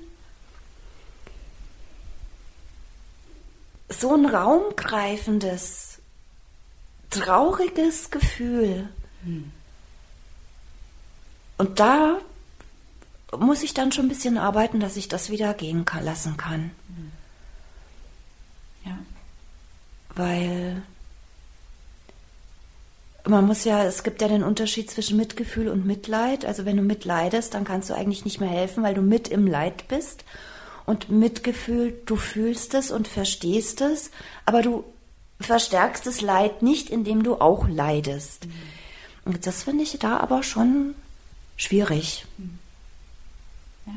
[3.89, 5.99] so ein raumgreifendes,
[7.09, 8.89] trauriges Gefühl.
[11.57, 12.19] Und da
[13.37, 16.71] muss ich dann schon ein bisschen arbeiten, dass ich das wieder gehen kann, lassen kann.
[18.85, 18.97] Ja.
[20.15, 20.81] Weil
[23.27, 26.45] man muss ja, es gibt ja den Unterschied zwischen Mitgefühl und Mitleid.
[26.45, 29.47] Also wenn du mitleidest, dann kannst du eigentlich nicht mehr helfen, weil du mit im
[29.47, 30.23] Leid bist.
[30.85, 34.09] Und Mitgefühl, du fühlst es und verstehst es,
[34.45, 34.83] aber du
[35.39, 38.47] verstärkst das Leid nicht, indem du auch leidest.
[39.25, 40.95] Und das finde ich da aber schon
[41.57, 42.25] schwierig.
[43.85, 43.93] Ja.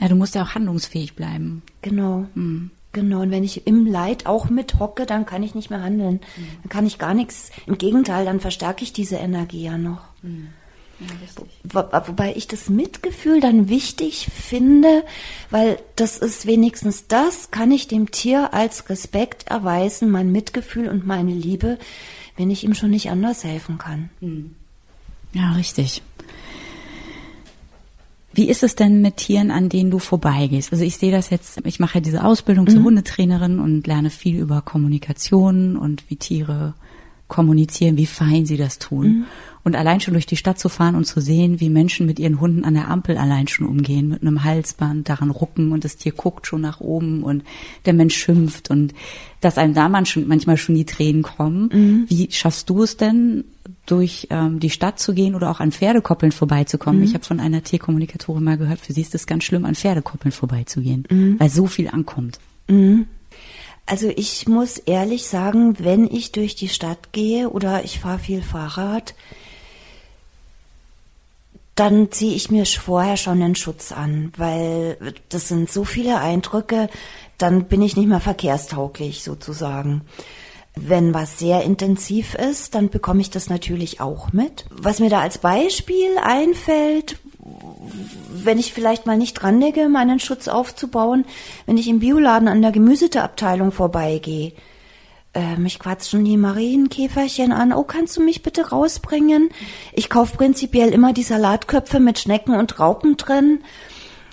[0.00, 1.62] ja, du musst ja auch handlungsfähig bleiben.
[1.80, 2.26] Genau.
[2.34, 2.70] Mhm.
[2.98, 6.14] Genau, und wenn ich im Leid auch mithocke, dann kann ich nicht mehr handeln.
[6.14, 6.46] Mhm.
[6.62, 7.52] Dann kann ich gar nichts.
[7.66, 10.00] Im Gegenteil, dann verstärke ich diese Energie ja noch.
[10.22, 10.48] Mhm.
[10.98, 15.04] Ja, Wobei ich das Mitgefühl dann wichtig finde,
[15.48, 21.06] weil das ist wenigstens das, kann ich dem Tier als Respekt erweisen, mein Mitgefühl und
[21.06, 21.78] meine Liebe,
[22.36, 24.10] wenn ich ihm schon nicht anders helfen kann.
[24.18, 24.56] Hm.
[25.34, 26.02] Ja, richtig.
[28.38, 30.70] Wie ist es denn mit Tieren, an denen du vorbeigehst?
[30.70, 32.70] Also ich sehe das jetzt, ich mache ja diese Ausbildung mhm.
[32.70, 36.74] zur Hundetrainerin und lerne viel über Kommunikation und wie Tiere
[37.26, 39.06] kommunizieren, wie fein sie das tun.
[39.06, 39.24] Mhm.
[39.68, 42.40] Und allein schon durch die Stadt zu fahren und zu sehen, wie Menschen mit ihren
[42.40, 46.12] Hunden an der Ampel allein schon umgehen, mit einem Halsband daran rucken und das Tier
[46.12, 47.44] guckt schon nach oben und
[47.84, 48.94] der Mensch schimpft und
[49.42, 51.68] dass einem da manchmal schon die Tränen kommen.
[51.70, 52.04] Mhm.
[52.08, 53.44] Wie schaffst du es denn,
[53.84, 57.00] durch ähm, die Stadt zu gehen oder auch an Pferdekoppeln vorbeizukommen?
[57.00, 57.04] Mhm.
[57.04, 60.32] Ich habe von einer Tierkommunikatorin mal gehört, für sie ist es ganz schlimm, an Pferdekoppeln
[60.32, 61.38] vorbeizugehen, mhm.
[61.38, 62.38] weil so viel ankommt.
[62.68, 63.04] Mhm.
[63.84, 68.40] Also ich muss ehrlich sagen, wenn ich durch die Stadt gehe oder ich fahre viel
[68.40, 69.14] Fahrrad,
[71.78, 74.96] dann ziehe ich mir vorher schon den Schutz an, weil
[75.28, 76.88] das sind so viele Eindrücke,
[77.38, 80.02] dann bin ich nicht mehr verkehrstauglich sozusagen.
[80.74, 84.66] Wenn was sehr intensiv ist, dann bekomme ich das natürlich auch mit.
[84.70, 87.18] Was mir da als Beispiel einfällt,
[88.30, 91.24] wenn ich vielleicht mal nicht dran denke, meinen Schutz aufzubauen,
[91.66, 94.52] wenn ich im Bioladen an der Gemüseabteilung vorbeigehe.
[95.34, 97.72] Äh, mich quatschen die Marienkäferchen an.
[97.72, 99.50] Oh, kannst du mich bitte rausbringen?
[99.92, 103.60] Ich kaufe prinzipiell immer die Salatköpfe mit Schnecken und Raupen drin.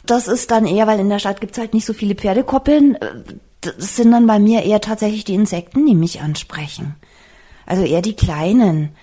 [0.06, 2.96] Das ist dann eher, weil in der Stadt gibt's halt nicht so viele Pferdekoppeln.
[2.96, 3.24] Äh,
[3.62, 6.96] das sind dann bei mir eher tatsächlich die Insekten, die mich ansprechen.
[7.66, 8.96] Also eher die kleinen,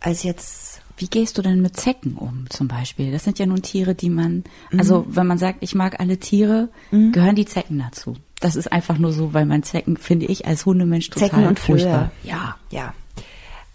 [0.00, 3.12] als jetzt wie gehst du denn mit Zecken um zum Beispiel?
[3.12, 4.44] Das sind ja nun Tiere, die man,
[4.76, 5.16] also mhm.
[5.16, 7.12] wenn man sagt, ich mag alle Tiere, mhm.
[7.12, 8.16] gehören die Zecken dazu.
[8.40, 11.58] Das ist einfach nur so, weil man Zecken, finde ich, als Hundemensch total Zecken und
[11.58, 12.10] furchtbar.
[12.22, 12.34] Flöhe.
[12.34, 12.94] Ja, ja.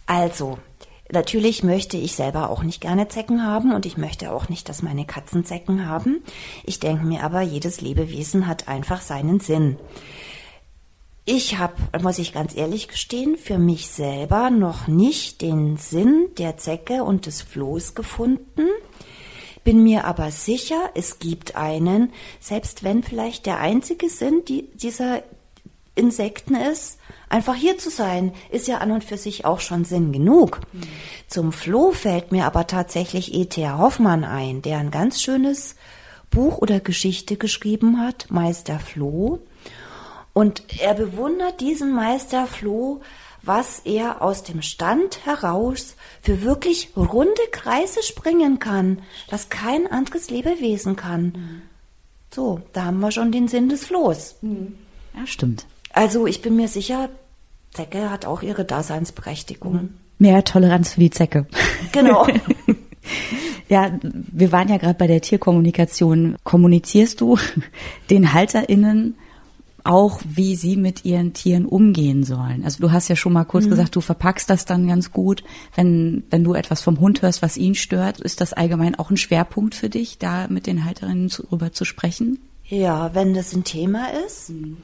[0.05, 0.57] Also,
[1.11, 4.81] Natürlich möchte ich selber auch nicht gerne Zecken haben und ich möchte auch nicht, dass
[4.81, 6.23] meine Katzen Zecken haben.
[6.63, 9.77] Ich denke mir aber, jedes Lebewesen hat einfach seinen Sinn.
[11.25, 16.57] Ich habe, muss ich ganz ehrlich gestehen, für mich selber noch nicht den Sinn der
[16.57, 18.67] Zecke und des Flohs gefunden,
[19.63, 25.23] bin mir aber sicher, es gibt einen, selbst wenn vielleicht der einzige Sinn die, dieser
[25.95, 26.97] Insekten ist,
[27.29, 30.59] einfach hier zu sein, ist ja an und für sich auch schon Sinn genug.
[30.73, 30.81] Mhm.
[31.27, 33.77] Zum Floh fällt mir aber tatsächlich E.T.A.
[33.77, 35.75] Hoffmann ein, der ein ganz schönes
[36.31, 39.39] Buch oder Geschichte geschrieben hat, Meister Floh.
[40.33, 43.01] Und er bewundert diesen Meister Floh,
[43.43, 50.29] was er aus dem Stand heraus für wirklich runde Kreise springen kann, was kein anderes
[50.29, 51.23] Lebewesen kann.
[51.23, 51.61] Mhm.
[52.33, 54.37] So, da haben wir schon den Sinn des Flohs.
[54.41, 54.75] Mhm.
[55.15, 55.67] Ja, stimmt.
[55.91, 57.09] Also ich bin mir sicher,
[57.71, 59.73] Zecke hat auch ihre Daseinsberechtigung.
[59.73, 59.93] Mhm.
[60.19, 61.45] Mehr Toleranz für die Zecke.
[61.91, 62.25] Genau.
[63.69, 66.37] ja, wir waren ja gerade bei der Tierkommunikation.
[66.43, 67.37] Kommunizierst du
[68.09, 69.17] den HalterInnen
[69.83, 72.63] auch, wie sie mit ihren Tieren umgehen sollen.
[72.63, 73.71] Also du hast ja schon mal kurz mhm.
[73.71, 75.43] gesagt, du verpackst das dann ganz gut,
[75.75, 78.19] wenn, wenn du etwas vom Hund hörst, was ihn stört.
[78.19, 82.39] Ist das allgemein auch ein Schwerpunkt für dich, da mit den Halterinnen darüber zu sprechen?
[82.65, 84.49] Ja, wenn das ein Thema ist.
[84.49, 84.77] Mhm.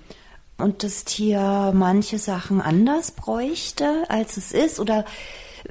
[0.57, 5.05] Und das Tier manche Sachen anders bräuchte, als es ist, oder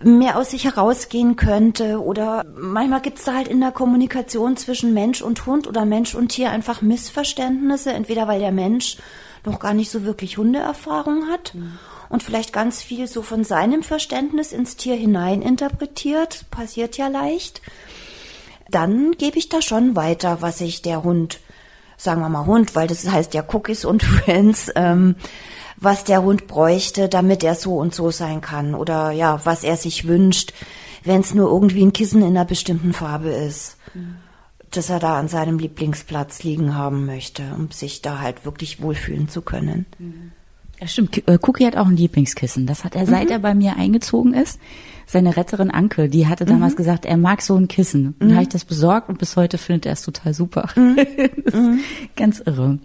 [0.03, 4.95] mehr aus sich herausgehen könnte oder manchmal gibt es da halt in der Kommunikation zwischen
[4.95, 8.99] Mensch und Hund oder Mensch und Tier einfach Missverständnisse, entweder weil der Mensch
[9.45, 11.79] noch gar nicht so wirklich Hundeerfahrung hat mhm.
[12.09, 17.61] und vielleicht ganz viel so von seinem Verständnis ins Tier hinein interpretiert, passiert ja leicht,
[18.71, 21.41] dann gebe ich da schon weiter, was sich der Hund,
[21.97, 25.17] sagen wir mal Hund, weil das heißt ja Cookies und Friends, ähm,
[25.81, 29.77] was der Hund bräuchte, damit er so und so sein kann oder ja, was er
[29.77, 30.53] sich wünscht,
[31.05, 33.77] wenn es nur irgendwie ein Kissen in einer bestimmten Farbe ist.
[33.95, 34.17] Mhm.
[34.71, 39.31] dass er da an seinem Lieblingsplatz liegen haben möchte, um sich da halt wirklich wohlfühlen
[39.31, 39.87] zu können.
[40.81, 41.27] Ja, stimmt.
[41.27, 42.67] Äh, Cookie hat auch ein Lieblingskissen.
[42.67, 43.11] Das hat er, mhm.
[43.11, 44.61] seit er bei mir eingezogen ist.
[45.07, 46.77] Seine Retterin Anke, die hatte damals mhm.
[46.77, 48.15] gesagt, er mag so ein Kissen.
[48.21, 48.33] Und mhm.
[48.35, 50.69] habe ich das besorgt und bis heute findet er es total super.
[50.77, 50.97] Mhm.
[51.53, 51.81] mhm.
[52.15, 52.79] ganz irre.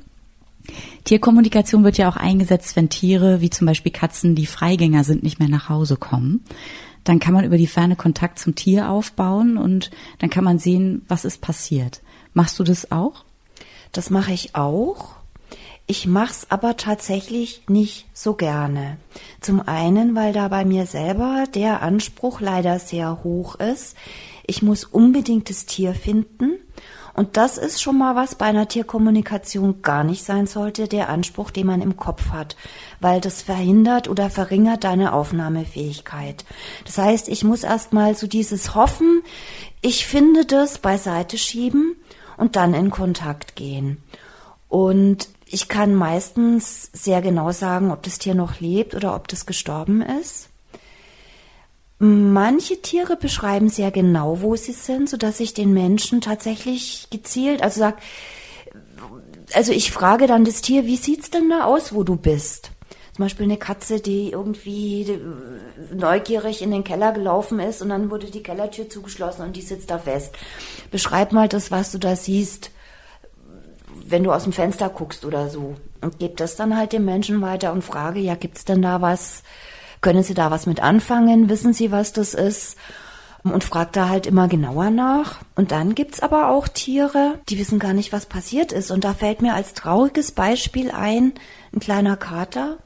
[1.04, 5.40] Tierkommunikation wird ja auch eingesetzt, wenn Tiere, wie zum Beispiel Katzen, die Freigänger sind, nicht
[5.40, 6.44] mehr nach Hause kommen.
[7.04, 11.04] Dann kann man über die Ferne Kontakt zum Tier aufbauen und dann kann man sehen,
[11.08, 12.02] was ist passiert.
[12.34, 13.26] Machst du das auch?
[13.92, 15.16] Das mache ich auch.
[15.86, 18.98] Ich mach's aber tatsächlich nicht so gerne.
[19.42, 23.98] Zum einen, weil da bei mir selber der Anspruch leider sehr hoch ist.
[24.48, 26.54] Ich muss unbedingt das Tier finden.
[27.14, 31.52] Und das ist schon mal was bei einer Tierkommunikation gar nicht sein sollte, der Anspruch,
[31.52, 32.56] den man im Kopf hat,
[33.00, 36.44] weil das verhindert oder verringert deine Aufnahmefähigkeit.
[36.86, 39.22] Das heißt, ich muss erstmal so dieses Hoffen,
[39.82, 41.96] ich finde das beiseite schieben
[42.38, 44.02] und dann in Kontakt gehen.
[44.68, 49.46] Und ich kann meistens sehr genau sagen, ob das Tier noch lebt oder ob das
[49.46, 50.50] gestorben ist.
[52.06, 57.64] Manche Tiere beschreiben sehr genau, wo sie sind, so dass ich den Menschen tatsächlich gezielt,
[57.64, 58.02] also sag,
[59.54, 62.72] also ich frage dann das Tier, wie sieht's denn da aus, wo du bist?
[63.16, 65.18] Zum Beispiel eine Katze, die irgendwie
[65.94, 69.90] neugierig in den Keller gelaufen ist und dann wurde die Kellertür zugeschlossen und die sitzt
[69.90, 70.36] da fest.
[70.92, 72.72] Beschreib mal das, was du da siehst
[74.06, 75.76] wenn du aus dem Fenster guckst oder so.
[76.02, 79.44] Und gebe das dann halt dem Menschen weiter und frage, ja, gibt's denn da was?
[80.04, 81.48] Können Sie da was mit anfangen?
[81.48, 82.78] Wissen Sie, was das ist?
[83.42, 85.40] Und fragt da halt immer genauer nach.
[85.56, 88.92] Und dann gibt's aber auch Tiere, die wissen gar nicht, was passiert ist.
[88.92, 91.32] Und da fällt mir als trauriges Beispiel ein,
[91.74, 92.80] ein kleiner Kater,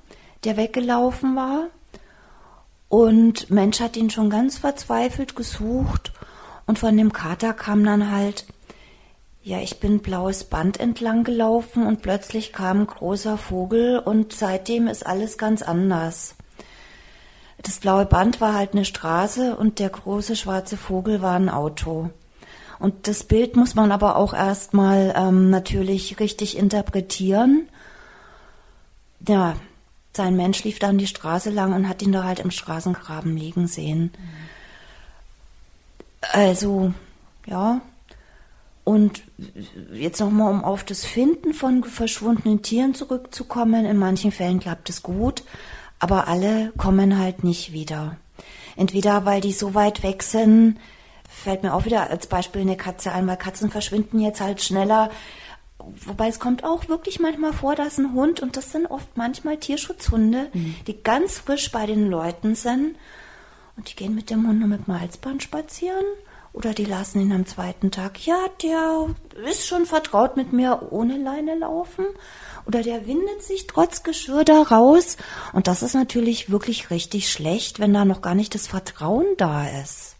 [0.43, 1.69] der weggelaufen war.
[2.87, 6.13] Und Mensch hat ihn schon ganz verzweifelt gesucht.
[6.67, 8.45] Und von dem Kater kam dann halt,
[9.41, 14.87] ja, ich bin blaues Band entlang gelaufen und plötzlich kam ein großer Vogel und seitdem
[14.87, 16.36] ist alles ganz anders.
[17.63, 22.09] Das blaue Band war halt eine Straße und der große schwarze Vogel war ein Auto.
[22.79, 27.67] Und das Bild muss man aber auch erstmal ähm, natürlich richtig interpretieren.
[29.27, 29.55] Ja,
[30.13, 33.67] sein Mensch lief dann die Straße lang und hat ihn da halt im Straßengraben liegen
[33.67, 34.11] sehen.
[36.33, 36.93] Also,
[37.45, 37.81] ja,
[38.83, 39.21] und
[39.91, 43.85] jetzt nochmal, um auf das Finden von verschwundenen Tieren zurückzukommen.
[43.85, 45.43] In manchen Fällen klappt es gut,
[45.99, 48.17] aber alle kommen halt nicht wieder.
[48.75, 50.79] Entweder weil die so weit weg sind,
[51.27, 55.09] fällt mir auch wieder als Beispiel eine Katze ein, weil Katzen verschwinden jetzt halt schneller.
[56.05, 59.57] Wobei es kommt auch wirklich manchmal vor, dass ein Hund, und das sind oft manchmal
[59.57, 60.75] Tierschutzhunde, mhm.
[60.85, 62.95] die ganz frisch bei den Leuten sind.
[63.75, 66.05] Und die gehen mit dem Hund nur mit dem Halsband spazieren
[66.57, 69.13] oder die lassen ihn am zweiten Tag, ja, der
[69.47, 72.03] ist schon vertraut mit mir ohne Leine laufen.
[72.65, 75.17] Oder der windet sich trotz Geschirr da raus.
[75.53, 79.67] Und das ist natürlich wirklich richtig schlecht, wenn da noch gar nicht das Vertrauen da
[79.67, 80.15] ist.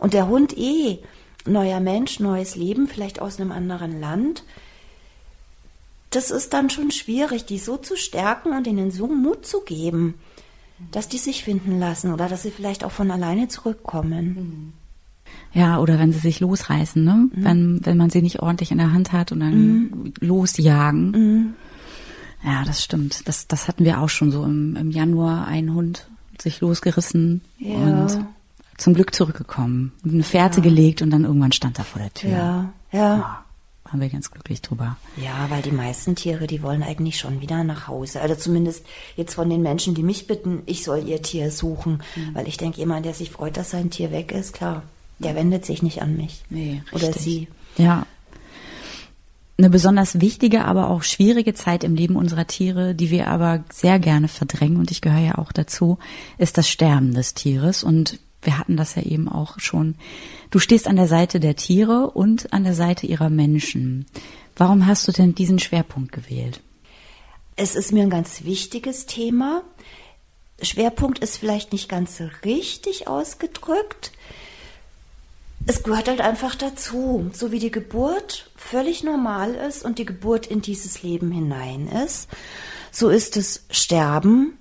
[0.00, 0.98] Und der Hund eh,
[1.44, 4.42] neuer Mensch, neues Leben, vielleicht aus einem anderen Land.
[6.10, 10.18] Das ist dann schon schwierig, die so zu stärken und ihnen so Mut zu geben,
[10.90, 14.34] dass die sich finden lassen oder dass sie vielleicht auch von alleine zurückkommen.
[14.34, 14.81] Mhm.
[15.54, 17.28] Ja, oder wenn sie sich losreißen, ne?
[17.34, 17.44] Mhm.
[17.44, 20.12] Wenn, wenn man sie nicht ordentlich in der Hand hat und dann mhm.
[20.20, 21.10] losjagen.
[21.10, 21.54] Mhm.
[22.44, 23.28] Ja, das stimmt.
[23.28, 25.46] Das, das hatten wir auch schon so im, im Januar.
[25.46, 26.08] Ein Hund
[26.40, 27.76] sich losgerissen ja.
[27.76, 28.26] und
[28.78, 29.92] zum Glück zurückgekommen.
[30.04, 30.64] Eine Fährte ja.
[30.64, 32.30] gelegt und dann irgendwann stand er vor der Tür.
[32.30, 33.42] Ja, ja.
[33.44, 34.96] Oh, waren wir ganz glücklich drüber.
[35.16, 38.20] Ja, weil die meisten Tiere, die wollen eigentlich schon wieder nach Hause.
[38.22, 38.84] Also zumindest
[39.16, 42.02] jetzt von den Menschen, die mich bitten, ich soll ihr Tier suchen.
[42.16, 42.34] Mhm.
[42.34, 44.82] Weil ich denke, jemand, der sich freut, dass sein Tier weg ist, klar,
[45.18, 46.42] der wendet sich nicht an mich.
[46.50, 47.08] Nee, richtig.
[47.08, 47.48] Oder sie.
[47.76, 48.06] Ja.
[49.58, 53.98] Eine besonders wichtige, aber auch schwierige Zeit im Leben unserer Tiere, die wir aber sehr
[53.98, 55.98] gerne verdrängen, und ich gehöre ja auch dazu,
[56.38, 57.84] ist das Sterben des Tieres.
[57.84, 59.94] Und wir hatten das ja eben auch schon.
[60.50, 64.06] Du stehst an der Seite der Tiere und an der Seite ihrer Menschen.
[64.56, 66.60] Warum hast du denn diesen Schwerpunkt gewählt?
[67.56, 69.62] Es ist mir ein ganz wichtiges Thema.
[70.60, 74.12] Schwerpunkt ist vielleicht nicht ganz richtig ausgedrückt
[75.66, 80.46] es gehört halt einfach dazu, so wie die Geburt völlig normal ist und die Geburt
[80.46, 82.28] in dieses Leben hinein ist,
[82.90, 84.58] so ist das Sterben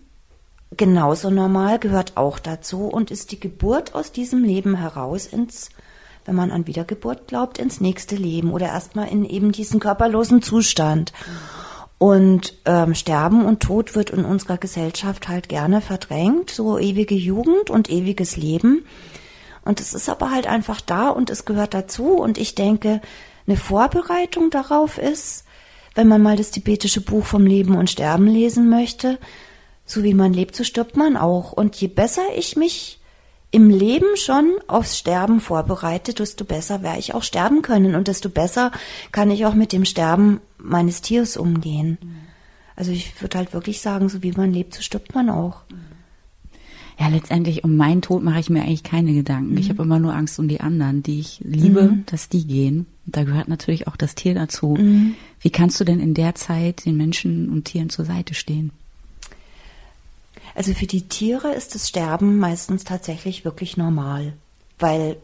[0.77, 5.69] genauso normal, gehört auch dazu und ist die Geburt aus diesem Leben heraus ins,
[6.25, 11.13] wenn man an Wiedergeburt glaubt, ins nächste Leben oder erstmal in eben diesen körperlosen Zustand.
[11.97, 17.69] Und ähm, Sterben und Tod wird in unserer Gesellschaft halt gerne verdrängt, so ewige Jugend
[17.69, 18.85] und ewiges Leben.
[19.63, 22.09] Und es ist aber halt einfach da und es gehört dazu.
[22.13, 23.01] Und ich denke,
[23.47, 25.45] eine Vorbereitung darauf ist,
[25.95, 29.19] wenn man mal das tibetische Buch vom Leben und Sterben lesen möchte,
[29.85, 31.51] so wie man lebt, so stirbt man auch.
[31.51, 32.99] Und je besser ich mich
[33.51, 38.29] im Leben schon aufs Sterben vorbereite, desto besser werde ich auch sterben können und desto
[38.29, 38.71] besser
[39.11, 41.97] kann ich auch mit dem Sterben meines Tieres umgehen.
[42.77, 45.63] Also ich würde halt wirklich sagen, so wie man lebt, so stirbt man auch.
[46.99, 49.51] Ja, letztendlich um meinen Tod mache ich mir eigentlich keine Gedanken.
[49.51, 49.57] Mhm.
[49.57, 52.03] Ich habe immer nur Angst um die anderen, die ich liebe, mhm.
[52.05, 52.85] dass die gehen.
[53.05, 54.75] Da gehört natürlich auch das Tier dazu.
[54.79, 55.15] Mhm.
[55.39, 58.71] Wie kannst du denn in der Zeit den Menschen und Tieren zur Seite stehen?
[60.53, 64.33] Also für die Tiere ist das Sterben meistens tatsächlich wirklich normal,
[64.79, 65.17] weil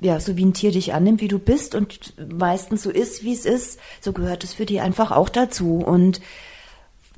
[0.00, 3.32] ja, so wie ein Tier dich annimmt, wie du bist und meistens so ist, wie
[3.32, 5.76] es ist, so gehört es für die einfach auch dazu.
[5.76, 6.20] Und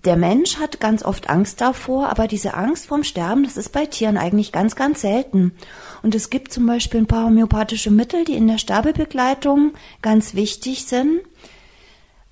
[0.05, 3.87] der Mensch hat ganz oft Angst davor, aber diese Angst vorm Sterben, das ist bei
[3.87, 5.53] Tieren eigentlich ganz, ganz selten.
[6.03, 10.87] Und es gibt zum Beispiel ein paar homöopathische Mittel, die in der Sterbebegleitung ganz wichtig
[10.87, 11.21] sind.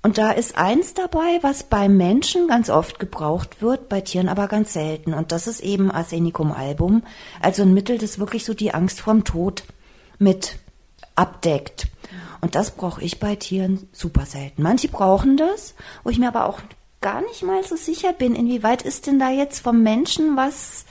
[0.03, 4.47] Und da ist eins dabei, was beim Menschen ganz oft gebraucht wird, bei Tieren aber
[4.47, 5.13] ganz selten.
[5.13, 7.03] Und das ist eben Arsenicum album,
[7.39, 9.63] also ein Mittel, das wirklich so die Angst vorm Tod
[10.17, 10.57] mit
[11.15, 11.87] abdeckt.
[12.41, 14.63] Und das brauche ich bei Tieren super selten.
[14.63, 16.59] Manche brauchen das, wo ich mir aber auch
[17.01, 20.85] gar nicht mal so sicher bin, inwieweit ist denn da jetzt vom Menschen was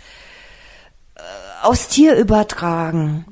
[1.15, 1.21] äh,
[1.63, 3.25] aus Tier übertragen.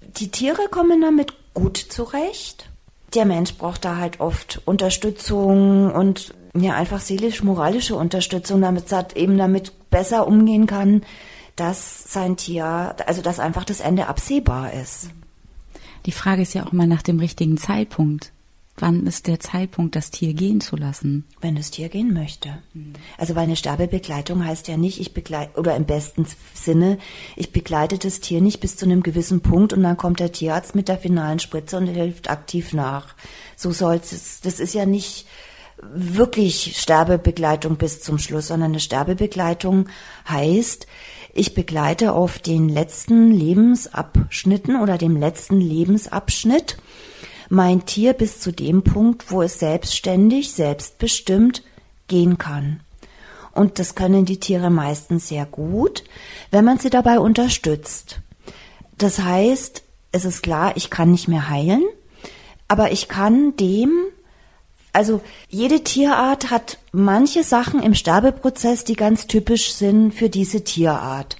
[0.00, 2.68] Die Tiere kommen damit gut zurecht.
[3.14, 9.38] Der Mensch braucht da halt oft Unterstützung und ja einfach seelisch-moralische Unterstützung, damit es eben
[9.38, 11.02] damit besser umgehen kann,
[11.56, 15.10] dass sein Tier, also dass einfach das Ende absehbar ist.
[16.06, 18.32] Die Frage ist ja auch immer nach dem richtigen Zeitpunkt.
[18.76, 21.24] Wann ist der Zeitpunkt, das Tier gehen zu lassen?
[21.40, 22.58] Wenn das Tier gehen möchte.
[23.16, 26.98] Also weil eine Sterbebegleitung heißt ja nicht, ich begleite, oder im besten Sinne,
[27.36, 30.74] ich begleite das Tier nicht bis zu einem gewissen Punkt und dann kommt der Tierarzt
[30.74, 33.14] mit der finalen Spritze und hilft aktiv nach.
[33.56, 35.26] So soll es, das ist ja nicht
[35.82, 39.88] wirklich Sterbebegleitung bis zum Schluss, sondern eine Sterbebegleitung
[40.28, 40.86] heißt,
[41.32, 46.76] ich begleite auf den letzten Lebensabschnitten oder dem letzten Lebensabschnitt
[47.48, 51.62] mein Tier bis zu dem Punkt, wo es selbstständig, selbstbestimmt
[52.08, 52.80] gehen kann.
[53.52, 56.04] Und das können die Tiere meistens sehr gut,
[56.50, 58.20] wenn man sie dabei unterstützt.
[58.98, 59.82] Das heißt,
[60.12, 61.82] es ist klar, ich kann nicht mehr heilen,
[62.68, 63.92] aber ich kann dem,
[64.92, 71.36] also jede Tierart hat manche Sachen im Sterbeprozess, die ganz typisch sind für diese Tierart.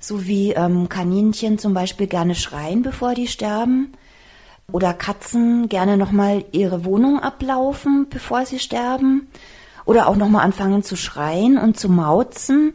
[0.00, 3.92] So wie ähm, Kaninchen zum Beispiel gerne schreien, bevor die sterben
[4.72, 9.28] oder Katzen gerne nochmal ihre Wohnung ablaufen, bevor sie sterben.
[9.84, 12.72] Oder auch nochmal anfangen zu schreien und zu mauzen,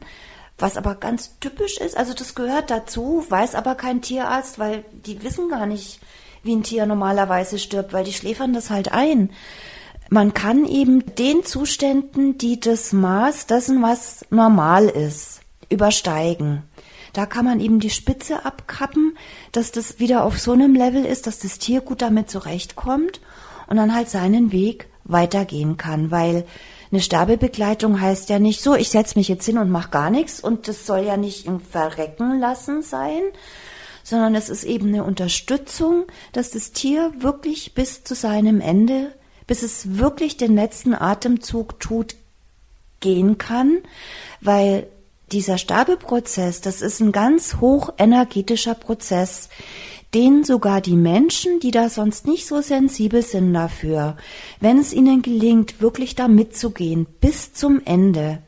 [0.57, 1.97] was aber ganz typisch ist.
[1.97, 5.99] Also das gehört dazu, weiß aber kein Tierarzt, weil die wissen gar nicht,
[6.43, 9.29] wie ein Tier normalerweise stirbt, weil die schläfern das halt ein.
[10.09, 16.63] Man kann eben den Zuständen, die das Maß dessen, was normal ist, übersteigen.
[17.17, 19.17] Da kann man eben die Spitze abkappen,
[19.51, 23.21] dass das wieder auf so einem Level ist, dass das Tier gut damit zurechtkommt
[23.65, 26.45] und dann halt seinen Weg weitergehen kann, weil
[26.91, 30.39] eine Sterbebegleitung heißt ja nicht so, ich setze mich jetzt hin und mache gar nichts
[30.39, 33.23] und das soll ja nicht im Verrecken lassen sein,
[34.03, 39.11] sondern es ist eben eine Unterstützung, dass das Tier wirklich bis zu seinem Ende,
[39.47, 42.15] bis es wirklich den letzten Atemzug tut,
[42.99, 43.79] gehen kann,
[44.39, 44.87] weil
[45.31, 49.49] dieser Sterbeprozess, das ist ein ganz hochenergetischer Prozess,
[50.13, 54.15] den sogar die Menschen, die da sonst nicht so sensibel sind dafür,
[54.59, 58.41] wenn es ihnen gelingt, wirklich da mitzugehen bis zum Ende,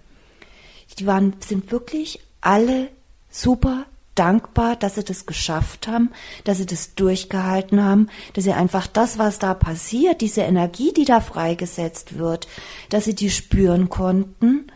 [0.98, 2.90] die waren, sind wirklich alle
[3.30, 6.12] super dankbar, dass sie das geschafft haben,
[6.44, 11.06] dass sie das durchgehalten haben, dass sie einfach das, was da passiert, diese Energie, die
[11.06, 12.48] da freigesetzt wird,
[12.90, 14.72] dass sie die spüren konnten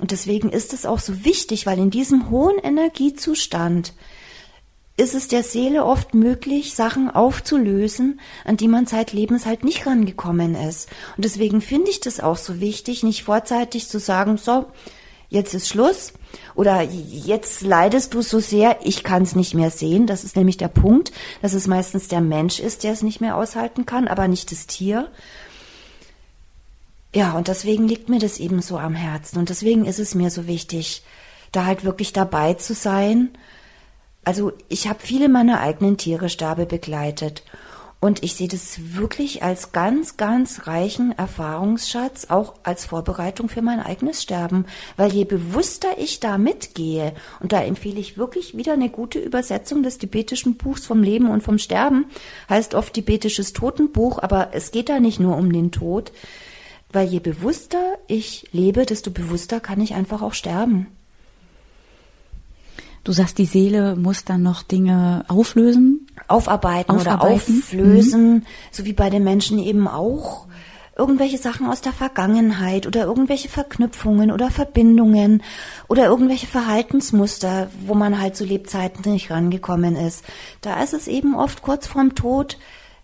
[0.00, 3.92] und deswegen ist es auch so wichtig, weil in diesem hohen Energiezustand
[4.96, 10.54] ist es der Seele oft möglich, Sachen aufzulösen, an die man zeitlebens halt nicht rangekommen
[10.54, 10.90] ist.
[11.16, 14.66] Und deswegen finde ich das auch so wichtig, nicht vorzeitig zu sagen, so,
[15.30, 16.12] jetzt ist Schluss
[16.54, 20.06] oder jetzt leidest du so sehr, ich kann es nicht mehr sehen.
[20.06, 23.36] Das ist nämlich der Punkt, dass es meistens der Mensch ist, der es nicht mehr
[23.36, 25.10] aushalten kann, aber nicht das Tier.
[27.14, 29.38] Ja, und deswegen liegt mir das eben so am Herzen.
[29.38, 31.02] Und deswegen ist es mir so wichtig,
[31.52, 33.30] da halt wirklich dabei zu sein.
[34.24, 37.42] Also ich habe viele meiner eigenen Tiere Sterbe begleitet.
[38.02, 43.80] Und ich sehe das wirklich als ganz, ganz reichen Erfahrungsschatz, auch als Vorbereitung für mein
[43.80, 44.64] eigenes Sterben.
[44.96, 49.82] Weil je bewusster ich da mitgehe, und da empfehle ich wirklich wieder eine gute Übersetzung
[49.82, 52.06] des tibetischen Buchs vom Leben und vom Sterben,
[52.48, 56.10] heißt oft tibetisches Totenbuch, aber es geht da nicht nur um den Tod,
[56.92, 60.86] weil je bewusster ich lebe, desto bewusster kann ich einfach auch sterben.
[63.02, 66.06] Du sagst, die Seele muss dann noch Dinge auflösen?
[66.28, 67.24] Aufarbeiten, Aufarbeiten.
[67.24, 68.42] oder auflösen, mhm.
[68.70, 70.46] so wie bei den Menschen eben auch.
[70.96, 75.42] Irgendwelche Sachen aus der Vergangenheit oder irgendwelche Verknüpfungen oder Verbindungen
[75.88, 80.22] oder irgendwelche Verhaltensmuster, wo man halt zu Lebzeiten nicht rangekommen ist.
[80.60, 82.58] Da ist es eben oft kurz vorm Tod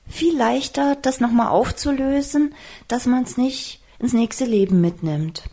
[0.09, 2.55] viel leichter, das nochmal aufzulösen,
[2.87, 5.45] dass man es nicht ins nächste Leben mitnimmt.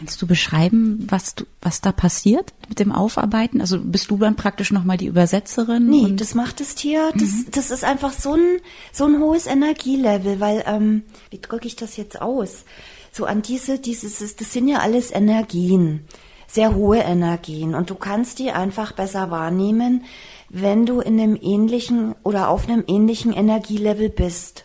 [0.00, 3.60] Kannst du beschreiben, was du, was da passiert mit dem Aufarbeiten?
[3.60, 5.90] Also bist du dann praktisch nochmal die Übersetzerin?
[5.90, 7.10] Nee, das macht das Tier.
[7.12, 7.46] Das, mhm.
[7.50, 8.60] das ist einfach so ein,
[8.92, 12.64] so ein hohes Energielevel, weil, ähm, wie drücke ich das jetzt aus?
[13.12, 16.06] So an diese, dieses, das sind ja alles Energien,
[16.46, 17.74] sehr hohe Energien.
[17.74, 20.04] Und du kannst die einfach besser wahrnehmen,
[20.48, 24.64] wenn du in einem ähnlichen oder auf einem ähnlichen Energielevel bist.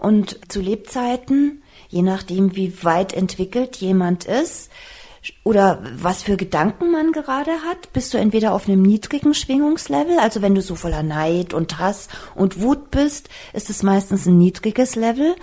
[0.00, 4.70] Und zu Lebzeiten je nachdem, wie weit entwickelt jemand ist
[5.44, 10.42] oder was für Gedanken man gerade hat, bist du entweder auf einem niedrigen Schwingungslevel, also
[10.42, 14.94] wenn du so voller Neid und Hass und Wut bist, ist es meistens ein niedriges
[14.94, 15.34] Level,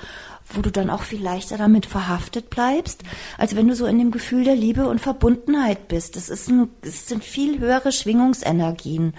[0.45, 3.03] wo du dann auch viel leichter damit verhaftet bleibst,
[3.37, 6.15] als wenn du so in dem Gefühl der Liebe und Verbundenheit bist.
[6.15, 9.13] Das, ist ein, das sind viel höhere Schwingungsenergien.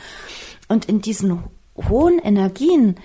[0.68, 1.44] Und in diesen
[1.76, 2.96] hohen Energien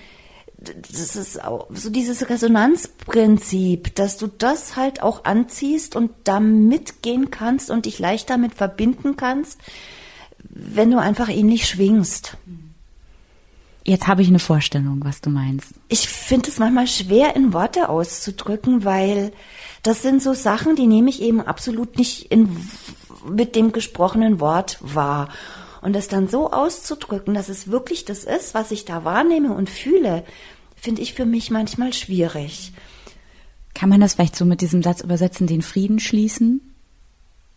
[0.60, 7.30] das ist auch so dieses Resonanzprinzip, dass du das halt auch anziehst und da mitgehen
[7.30, 9.58] kannst und dich leicht damit verbinden kannst,
[10.42, 12.36] wenn du einfach ähnlich schwingst.
[13.84, 15.72] Jetzt habe ich eine Vorstellung, was du meinst.
[15.88, 19.32] Ich finde es manchmal schwer in Worte auszudrücken, weil
[19.82, 22.54] das sind so Sachen, die nehme ich eben absolut nicht in,
[23.26, 25.30] mit dem gesprochenen Wort wahr.
[25.82, 29.70] Und das dann so auszudrücken, dass es wirklich das ist, was ich da wahrnehme und
[29.70, 30.24] fühle,
[30.76, 32.72] finde ich für mich manchmal schwierig.
[33.74, 36.60] Kann man das vielleicht so mit diesem Satz übersetzen, den Frieden schließen?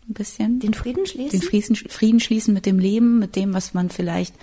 [0.08, 0.60] Ein bisschen?
[0.60, 1.40] Den Frieden schließen?
[1.40, 4.34] Den Frieden, Frieden schließen mit dem Leben, mit dem, was man vielleicht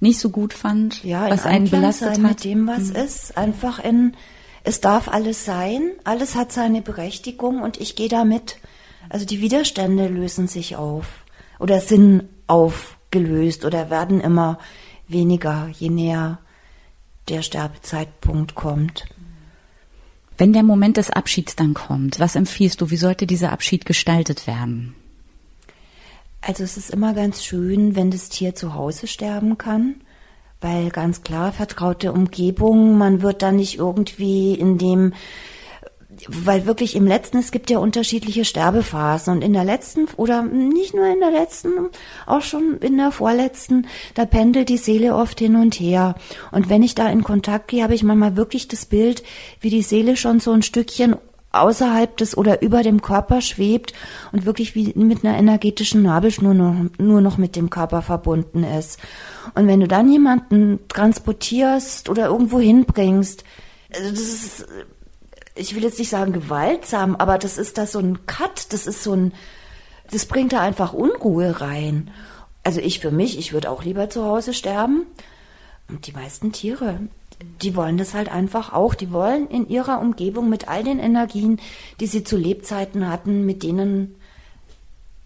[0.00, 2.30] nicht so gut fand, ja, was einen belastet sein hat.
[2.30, 2.96] Mit dem, was mhm.
[2.96, 4.14] ist, einfach in,
[4.64, 8.58] es darf alles sein, alles hat seine Berechtigung und ich gehe damit.
[9.08, 11.06] Also die Widerstände lösen sich auf
[11.58, 12.24] oder sind
[13.08, 14.58] aufgelöst oder werden immer
[15.06, 16.38] weniger, je näher
[17.28, 19.06] der Sterbezeitpunkt kommt.
[20.36, 24.46] Wenn der Moment des Abschieds dann kommt, was empfiehlst du, wie sollte dieser Abschied gestaltet
[24.46, 24.94] werden?
[26.40, 29.96] Also es ist immer ganz schön, wenn das Tier zu Hause sterben kann,
[30.60, 35.12] weil ganz klar vertraute Umgebung, man wird da nicht irgendwie in dem
[36.26, 40.94] weil wirklich im letzten, es gibt ja unterschiedliche Sterbephasen und in der letzten oder nicht
[40.94, 41.70] nur in der letzten,
[42.26, 46.14] auch schon in der vorletzten, da pendelt die Seele oft hin und her.
[46.50, 49.22] Und wenn ich da in Kontakt gehe, habe ich manchmal wirklich das Bild,
[49.60, 51.16] wie die Seele schon so ein Stückchen
[51.50, 53.94] außerhalb des oder über dem Körper schwebt
[54.32, 58.98] und wirklich wie mit einer energetischen Nabelschnur nur, nur noch mit dem Körper verbunden ist.
[59.54, 63.44] Und wenn du dann jemanden transportierst oder irgendwo hinbringst,
[63.94, 64.66] also das ist
[65.58, 69.02] ich will jetzt nicht sagen gewaltsam, aber das ist da so ein Cut, das ist
[69.02, 69.34] so ein,
[70.10, 72.10] das bringt da einfach Unruhe rein.
[72.64, 75.06] Also ich für mich, ich würde auch lieber zu Hause sterben.
[75.88, 77.00] Und die meisten Tiere,
[77.62, 78.94] die wollen das halt einfach auch.
[78.94, 81.60] Die wollen in ihrer Umgebung mit all den Energien,
[82.00, 84.16] die sie zu Lebzeiten hatten, mit denen,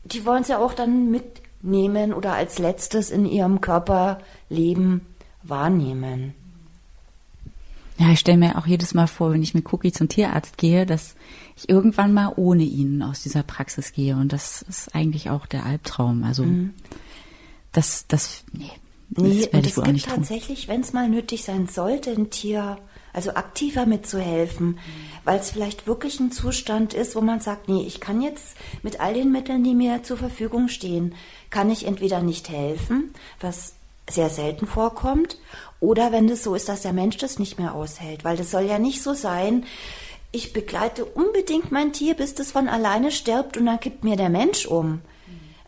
[0.05, 5.07] die wollen es ja auch dann mitnehmen oder als letztes in ihrem Körperleben
[5.43, 6.35] wahrnehmen.
[8.03, 10.87] Ja, ich stelle mir auch jedes Mal vor, wenn ich mit Cookie zum Tierarzt gehe,
[10.87, 11.15] dass
[11.57, 14.17] ich irgendwann mal ohne ihn aus dieser Praxis gehe.
[14.17, 16.25] Und das ist eigentlich auch der Albtraum.
[16.25, 16.75] Also mhm.
[17.71, 18.73] das, das, nee,
[19.11, 20.17] nee das werde ich wohl auch nicht tun.
[20.17, 22.79] tatsächlich, wenn es mal nötig sein sollte, ein Tier,
[23.13, 24.79] also aktiver mitzuhelfen, mhm.
[25.23, 28.99] weil es vielleicht wirklich ein Zustand ist, wo man sagt, nee, ich kann jetzt mit
[28.99, 31.15] all den Mitteln, die mir zur Verfügung stehen,
[31.51, 33.75] kann ich entweder nicht helfen, was
[34.09, 35.39] sehr selten vorkommt,
[35.81, 38.63] oder wenn es so ist, dass der Mensch das nicht mehr aushält, weil das soll
[38.63, 39.65] ja nicht so sein,
[40.31, 44.31] ich begleite unbedingt mein Tier, bis das von alleine stirbt und dann kippt mir der
[44.31, 45.01] Mensch um.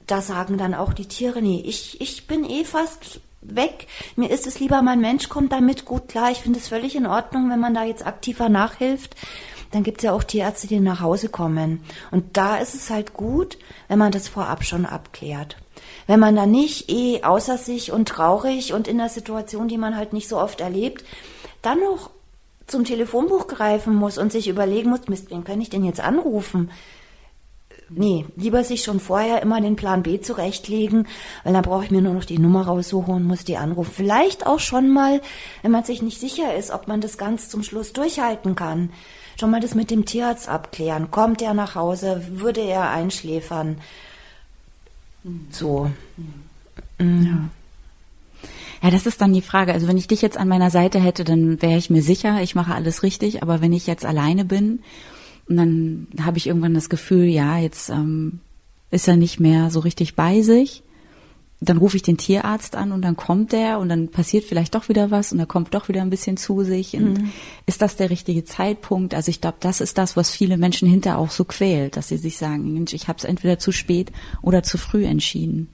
[0.06, 3.88] Da sagen dann auch die Tiere, nee, ich, ich bin eh fast weg.
[4.16, 6.30] Mir ist es lieber, mein Mensch kommt damit gut klar.
[6.30, 9.16] Ich finde es völlig in Ordnung, wenn man da jetzt aktiver nachhilft.
[9.70, 11.82] Dann gibt es ja auch Tierärzte, die nach Hause kommen.
[12.10, 13.58] Und da ist es halt gut,
[13.88, 15.56] wenn man das vorab schon abklärt
[16.06, 19.96] wenn man dann nicht eh außer sich und traurig und in einer Situation, die man
[19.96, 21.04] halt nicht so oft erlebt,
[21.62, 22.10] dann noch
[22.66, 26.70] zum Telefonbuch greifen muss und sich überlegen muss, Mist, wen kann ich denn jetzt anrufen?
[27.90, 31.06] Nee, lieber sich schon vorher immer den Plan B zurechtlegen,
[31.42, 33.92] weil dann brauche ich mir nur noch die Nummer raussuchen und muss die anrufen.
[33.94, 35.20] Vielleicht auch schon mal,
[35.62, 38.90] wenn man sich nicht sicher ist, ob man das ganz zum Schluss durchhalten kann,
[39.38, 41.10] schon mal das mit dem Tierarzt abklären.
[41.10, 42.24] Kommt er nach Hause?
[42.30, 43.76] Würde er einschläfern?
[45.50, 45.90] So.
[46.98, 47.24] Mhm.
[47.24, 47.48] Ja.
[48.82, 49.72] Ja, das ist dann die Frage.
[49.72, 52.54] Also wenn ich dich jetzt an meiner Seite hätte, dann wäre ich mir sicher, ich
[52.54, 53.42] mache alles richtig.
[53.42, 54.80] Aber wenn ich jetzt alleine bin
[55.48, 58.40] dann habe ich irgendwann das Gefühl, ja, jetzt ähm,
[58.90, 60.82] ist er nicht mehr so richtig bei sich,
[61.68, 64.88] dann rufe ich den Tierarzt an und dann kommt der und dann passiert vielleicht doch
[64.88, 66.94] wieder was und er kommt doch wieder ein bisschen zu sich.
[66.94, 67.32] Und mhm.
[67.66, 69.14] ist das der richtige Zeitpunkt?
[69.14, 72.18] Also ich glaube, das ist das, was viele Menschen hinter auch so quält, dass sie
[72.18, 74.12] sich sagen, Mensch, ich habe es entweder zu spät
[74.42, 75.68] oder zu früh entschieden.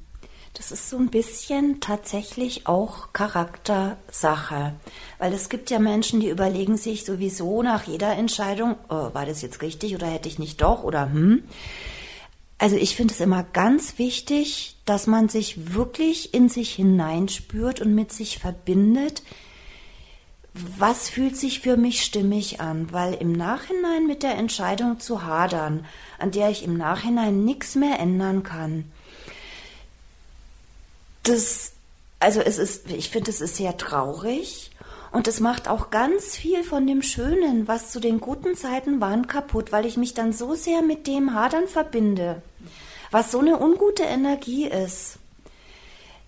[0.55, 4.75] Das ist so ein bisschen tatsächlich auch Charaktersache.
[5.19, 9.43] Weil es gibt ja Menschen, die überlegen sich sowieso nach jeder Entscheidung, oh, war das
[9.43, 11.45] jetzt richtig oder hätte ich nicht doch oder hm.
[12.61, 17.95] Also ich finde es immer ganz wichtig, dass man sich wirklich in sich hineinspürt und
[17.95, 19.23] mit sich verbindet.
[20.53, 22.93] Was fühlt sich für mich stimmig an?
[22.93, 25.87] Weil im Nachhinein mit der Entscheidung zu hadern,
[26.19, 28.85] an der ich im Nachhinein nichts mehr ändern kann,
[31.23, 31.73] das,
[32.19, 34.71] also es ist, ich finde, es ist sehr traurig
[35.13, 39.29] und es macht auch ganz viel von dem Schönen, was zu den guten Zeiten waren,
[39.29, 42.43] kaputt, weil ich mich dann so sehr mit dem Hadern verbinde,
[43.11, 45.19] was so eine ungute Energie ist.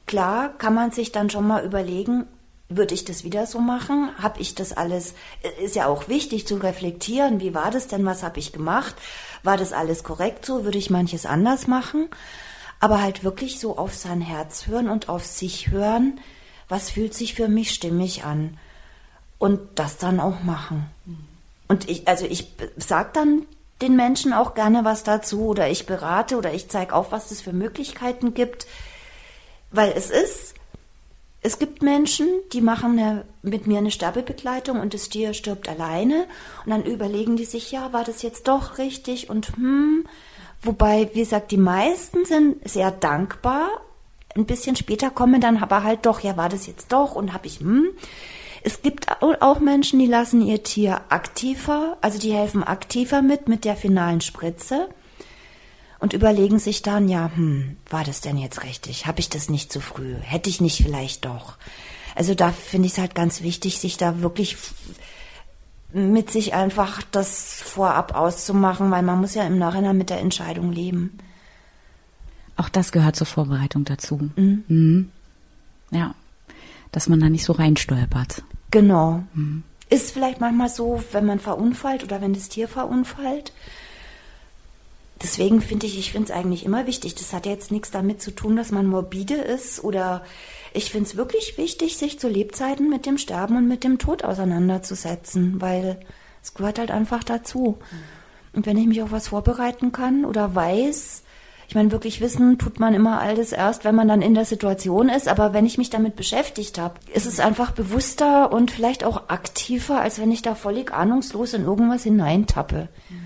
[0.07, 2.27] Klar kann man sich dann schon mal überlegen,
[2.69, 4.11] würde ich das wieder so machen?
[4.19, 5.15] Habe ich das alles?
[5.63, 7.41] Ist ja auch wichtig zu reflektieren.
[7.41, 8.05] Wie war das denn?
[8.07, 8.95] Was habe ich gemacht?
[9.43, 10.65] War das alles korrekt so?
[10.65, 12.09] Würde ich manches anders machen?
[12.83, 16.19] aber halt wirklich so auf sein Herz hören und auf sich hören,
[16.69, 18.59] was fühlt sich für mich stimmig an
[19.39, 20.87] und das dann auch machen.
[21.69, 23.47] Und ich, also ich sag dann
[23.83, 27.43] den Menschen auch gerne was dazu oder ich berate oder ich zeige auf, was es
[27.43, 28.67] für Möglichkeiten gibt,
[29.71, 30.55] weil es ist,
[31.43, 36.27] es gibt Menschen, die machen eine, mit mir eine Sterbebegleitung und das Tier stirbt alleine
[36.65, 40.07] und dann überlegen die sich, ja, war das jetzt doch richtig und hm,
[40.63, 43.69] Wobei, wie gesagt, die meisten sind sehr dankbar.
[44.35, 47.49] Ein bisschen später kommen dann aber halt doch, ja, war das jetzt doch und habe
[47.49, 47.89] ich, hm.
[48.65, 53.65] Es gibt auch Menschen, die lassen ihr Tier aktiver, also die helfen aktiver mit, mit
[53.65, 54.89] der finalen Spritze
[55.99, 59.07] und überlegen sich dann, ja, hm, war das denn jetzt richtig?
[59.07, 60.15] Habe ich das nicht zu früh?
[60.21, 61.57] Hätte ich nicht vielleicht doch?
[62.15, 64.57] Also da finde ich es halt ganz wichtig, sich da wirklich
[65.93, 70.73] mit sich einfach das vorab auszumachen, weil man muss ja im Nachhinein mit der Entscheidung
[70.73, 71.19] leben.
[72.57, 74.31] Auch das gehört zur Vorbereitung dazu.
[74.37, 74.65] Mhm.
[74.69, 75.11] Mhm.
[75.91, 76.15] Ja,
[76.93, 78.43] dass man da nicht so reinstolpert.
[78.73, 79.23] Genau.
[79.35, 79.63] Mhm.
[79.89, 83.53] Ist vielleicht manchmal so, wenn man verunfallt oder wenn das Tier verunfallt.
[85.23, 87.15] Deswegen finde ich, ich finde es eigentlich immer wichtig.
[87.15, 90.25] Das hat jetzt nichts damit zu tun, dass man morbide ist oder
[90.73, 94.25] ich finde es wirklich wichtig, sich zu Lebzeiten mit dem Sterben und mit dem Tod
[94.25, 96.01] auseinanderzusetzen, weil
[96.43, 97.79] es gehört halt einfach dazu.
[98.55, 101.23] Und wenn ich mich auf was vorbereiten kann oder weiß,
[101.73, 105.09] ich meine, wirklich wissen tut man immer alles erst, wenn man dann in der Situation
[105.09, 105.27] ist.
[105.27, 110.03] Aber wenn ich mich damit beschäftigt habe, ist es einfach bewusster und vielleicht auch aktiver,
[110.03, 112.91] als wenn ich da völlig ahnungslos in irgendwas hineintappe.
[113.09, 113.22] Mhm.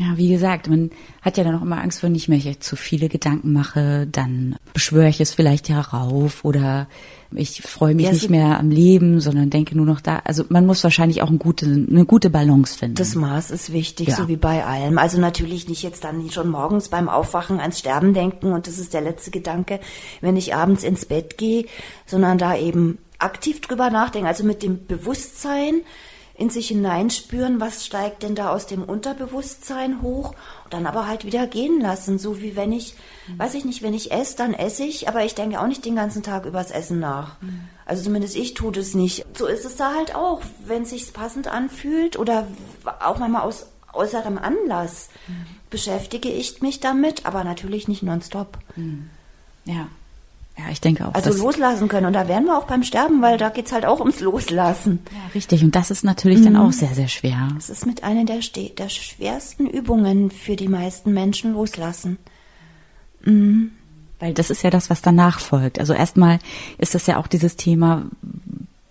[0.00, 0.90] Ja, wie gesagt, man
[1.22, 5.08] hat ja dann auch immer Angst, wenn ich mir zu viele Gedanken mache, dann beschwöre
[5.08, 6.86] ich es vielleicht herauf oder
[7.32, 10.22] ich freue mich ja, nicht mehr am Leben, sondern denke nur noch da.
[10.24, 12.94] Also man muss wahrscheinlich auch eine gute, eine gute Balance finden.
[12.94, 14.16] Das Maß ist wichtig, ja.
[14.16, 14.98] so wie bei allem.
[14.98, 18.94] Also natürlich nicht jetzt dann schon morgens beim Aufwachen ans Sterben denken und das ist
[18.94, 19.80] der letzte Gedanke,
[20.20, 21.66] wenn ich abends ins Bett gehe,
[22.06, 25.82] sondern da eben aktiv drüber nachdenken, also mit dem Bewusstsein,
[26.38, 30.34] in sich hineinspüren, was steigt denn da aus dem Unterbewusstsein hoch
[30.64, 32.94] und dann aber halt wieder gehen lassen, so wie wenn ich,
[33.26, 33.40] mhm.
[33.40, 35.96] weiß ich nicht, wenn ich esse, dann esse ich, aber ich denke auch nicht den
[35.96, 37.42] ganzen Tag übers Essen nach.
[37.42, 37.62] Mhm.
[37.84, 39.26] Also zumindest ich tue das nicht.
[39.36, 42.46] So ist es da halt auch, wenn es sich passend anfühlt oder
[43.00, 45.44] auch manchmal aus äußerem Anlass mhm.
[45.70, 48.58] beschäftige ich mich damit, aber natürlich nicht nonstop.
[48.76, 49.10] Mhm.
[49.64, 49.88] Ja.
[50.58, 51.14] Ja, ich denke auch.
[51.14, 52.06] Also loslassen können.
[52.06, 54.98] Und da wären wir auch beim Sterben, weil da geht's halt auch ums Loslassen.
[55.12, 55.62] Ja, richtig.
[55.62, 56.44] Und das ist natürlich mhm.
[56.44, 57.48] dann auch sehr, sehr schwer.
[57.54, 58.40] Das ist mit einer der,
[58.76, 62.18] der schwersten Übungen für die meisten Menschen loslassen.
[63.24, 63.70] Mhm.
[64.18, 65.78] Weil das ist ja das, was danach folgt.
[65.78, 66.40] Also erstmal
[66.76, 68.06] ist das ja auch dieses Thema,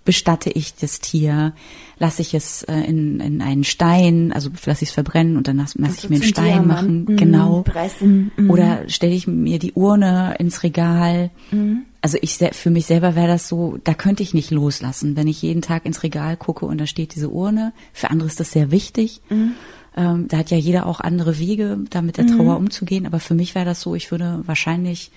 [0.08, 1.52] bestatte ich das Tier,
[2.00, 5.58] lasse ich es äh, in, in einen Stein, also lasse ich es verbrennen und dann
[5.58, 7.62] lasse, lasse ich mir einen Stein Diamanten machen, genau.
[7.64, 8.32] Pressen.
[8.38, 8.50] Mhm.
[8.50, 11.30] Oder stelle ich mir die Urne ins Regal.
[11.52, 11.82] Mhm.
[12.02, 15.42] Also ich für mich selber wäre das so, da könnte ich nicht loslassen, wenn ich
[15.42, 17.74] jeden Tag ins Regal gucke und da steht diese Urne.
[17.92, 19.20] Für andere ist das sehr wichtig.
[19.30, 19.56] Mhm.
[19.98, 22.38] Ähm, da hat ja jeder auch andere Wege, da mit der mhm.
[22.38, 23.06] Trauer umzugehen.
[23.06, 25.12] Aber für mich wäre das so, ich würde wahrscheinlich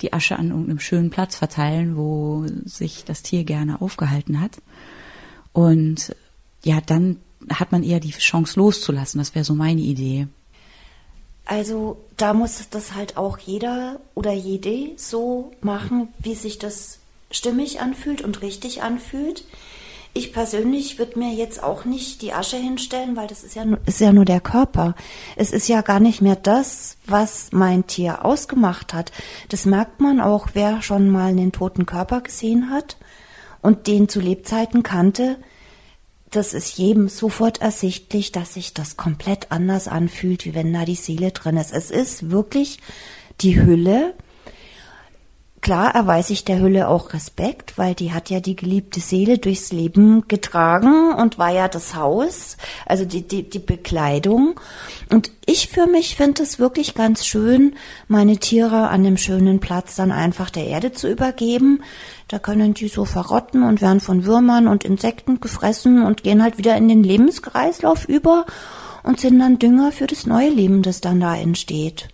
[0.00, 4.60] die Asche an irgendeinem schönen Platz verteilen, wo sich das Tier gerne aufgehalten hat.
[5.52, 6.14] Und
[6.64, 7.18] ja, dann
[7.50, 9.18] hat man eher die Chance loszulassen.
[9.18, 10.26] Das wäre so meine Idee.
[11.46, 16.98] Also da muss das halt auch jeder oder jede so machen, wie sich das
[17.30, 19.44] stimmig anfühlt und richtig anfühlt.
[20.16, 23.80] Ich persönlich würde mir jetzt auch nicht die Asche hinstellen, weil das ist ja, nur,
[23.84, 24.94] ist ja nur der Körper.
[25.34, 29.10] Es ist ja gar nicht mehr das, was mein Tier ausgemacht hat.
[29.48, 32.96] Das merkt man auch, wer schon mal einen toten Körper gesehen hat
[33.60, 35.36] und den zu Lebzeiten kannte.
[36.30, 40.94] Das ist jedem sofort ersichtlich, dass sich das komplett anders anfühlt, wie wenn da die
[40.94, 41.72] Seele drin ist.
[41.72, 42.78] Es ist wirklich
[43.40, 44.14] die Hülle,
[45.64, 49.72] Klar erweise ich der Hülle auch Respekt, weil die hat ja die geliebte Seele durchs
[49.72, 54.60] Leben getragen und war ja das Haus, also die, die, die Bekleidung.
[55.10, 57.76] Und ich für mich finde es wirklich ganz schön,
[58.08, 61.82] meine Tiere an dem schönen Platz dann einfach der Erde zu übergeben.
[62.28, 66.58] Da können die so verrotten und werden von Würmern und Insekten gefressen und gehen halt
[66.58, 68.44] wieder in den Lebenskreislauf über
[69.02, 72.10] und sind dann Dünger für das neue Leben, das dann da entsteht.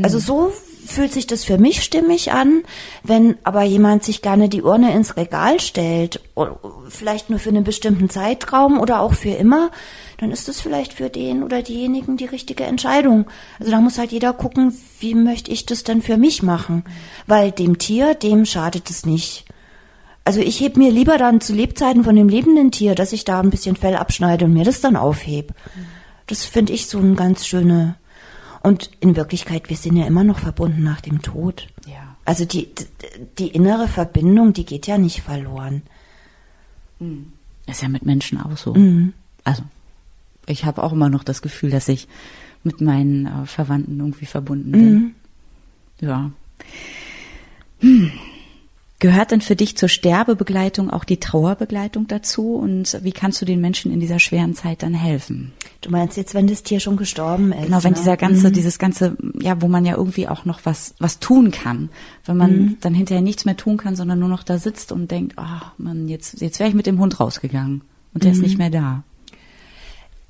[0.00, 0.24] Also hm.
[0.24, 0.52] so
[0.86, 2.62] fühlt sich das für mich stimmig an.
[3.02, 6.20] Wenn aber jemand sich gerne die Urne ins Regal stellt,
[6.88, 9.70] vielleicht nur für einen bestimmten Zeitraum oder auch für immer,
[10.18, 13.26] dann ist das vielleicht für den oder diejenigen die richtige Entscheidung.
[13.58, 16.84] Also da muss halt jeder gucken, wie möchte ich das denn für mich machen?
[17.26, 19.44] Weil dem Tier, dem schadet es nicht.
[20.24, 23.40] Also ich heb mir lieber dann zu Lebzeiten von dem lebenden Tier, dass ich da
[23.40, 25.52] ein bisschen Fell abschneide und mir das dann aufheb.
[26.28, 27.96] Das finde ich so eine ganz schöne
[28.62, 31.68] und in Wirklichkeit, wir sind ja immer noch verbunden nach dem Tod.
[31.86, 32.16] Ja.
[32.24, 32.68] Also die,
[33.38, 35.82] die innere Verbindung, die geht ja nicht verloren.
[37.00, 37.32] Mhm.
[37.66, 38.74] Ist ja mit Menschen auch so.
[38.74, 39.12] Mhm.
[39.44, 39.62] Also,
[40.46, 42.08] ich habe auch immer noch das Gefühl, dass ich
[42.64, 44.94] mit meinen äh, Verwandten irgendwie verbunden bin.
[44.94, 45.14] Mhm.
[46.00, 46.30] Ja.
[47.80, 48.12] Hm.
[49.02, 52.54] Gehört denn für dich zur Sterbebegleitung auch die Trauerbegleitung dazu?
[52.54, 55.50] Und wie kannst du den Menschen in dieser schweren Zeit dann helfen?
[55.80, 57.64] Du meinst jetzt, wenn das Tier schon gestorben ist?
[57.64, 57.98] Genau, wenn ne?
[57.98, 58.52] dieser ganze, mhm.
[58.52, 61.88] dieses ganze, ja, wo man ja irgendwie auch noch was, was tun kann.
[62.26, 62.76] Wenn man mhm.
[62.80, 65.82] dann hinterher nichts mehr tun kann, sondern nur noch da sitzt und denkt, ah, oh,
[65.82, 67.82] man, jetzt, jetzt wäre ich mit dem Hund rausgegangen
[68.14, 68.36] und der mhm.
[68.36, 69.02] ist nicht mehr da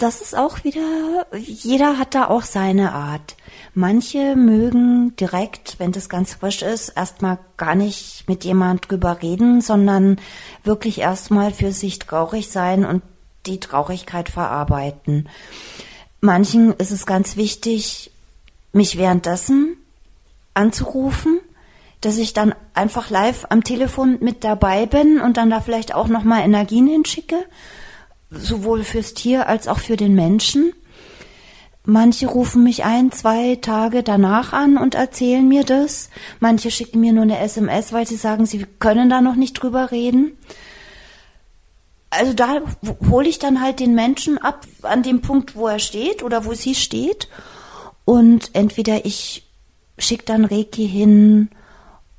[0.02, 3.36] das ist auch wieder, jeder hat da auch seine Art.
[3.72, 9.60] Manche mögen direkt, wenn das ganz frisch ist, erstmal gar nicht mit jemand drüber reden,
[9.60, 10.20] sondern
[10.64, 13.02] wirklich erstmal für sich traurig sein und
[13.46, 15.28] die Traurigkeit verarbeiten.
[16.20, 18.10] Manchen ist es ganz wichtig,
[18.72, 19.76] mich währenddessen
[20.52, 21.38] anzurufen,
[22.00, 26.08] dass ich dann einfach live am Telefon mit dabei bin und dann da vielleicht auch
[26.08, 27.36] noch mal Energien hinschicke
[28.32, 30.72] sowohl fürs Tier als auch für den Menschen.
[31.84, 36.10] Manche rufen mich ein, zwei Tage danach an und erzählen mir das.
[36.38, 39.90] Manche schicken mir nur eine SMS, weil sie sagen, sie können da noch nicht drüber
[39.90, 40.38] reden.
[42.10, 42.60] Also da
[43.10, 46.54] hole ich dann halt den Menschen ab an dem Punkt, wo er steht oder wo
[46.54, 47.28] sie steht.
[48.04, 49.44] Und entweder ich
[49.98, 51.48] schicke dann Reiki hin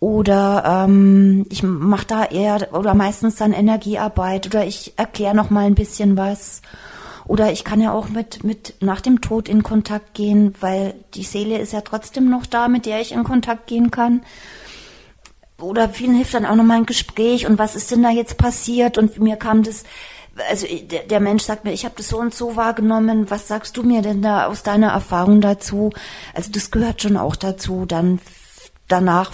[0.04, 5.64] oder ähm, ich mache da eher oder meistens dann Energiearbeit oder ich erkläre noch mal
[5.64, 6.62] ein bisschen was
[7.26, 11.24] oder ich kann ja auch mit mit nach dem Tod in Kontakt gehen, weil die
[11.24, 14.24] Seele ist ja trotzdem noch da, mit der ich in Kontakt gehen kann.
[15.58, 18.38] Oder vielen hilft dann auch noch mal ein Gespräch und was ist denn da jetzt
[18.38, 19.86] passiert und mir kam das
[20.50, 20.68] also
[21.10, 24.02] der, Mensch sagt mir, ich habe das so und so wahrgenommen, was sagst du mir
[24.02, 25.92] denn da aus deiner Erfahrung dazu?
[26.34, 28.20] Also das gehört schon auch dazu, dann
[28.88, 29.32] danach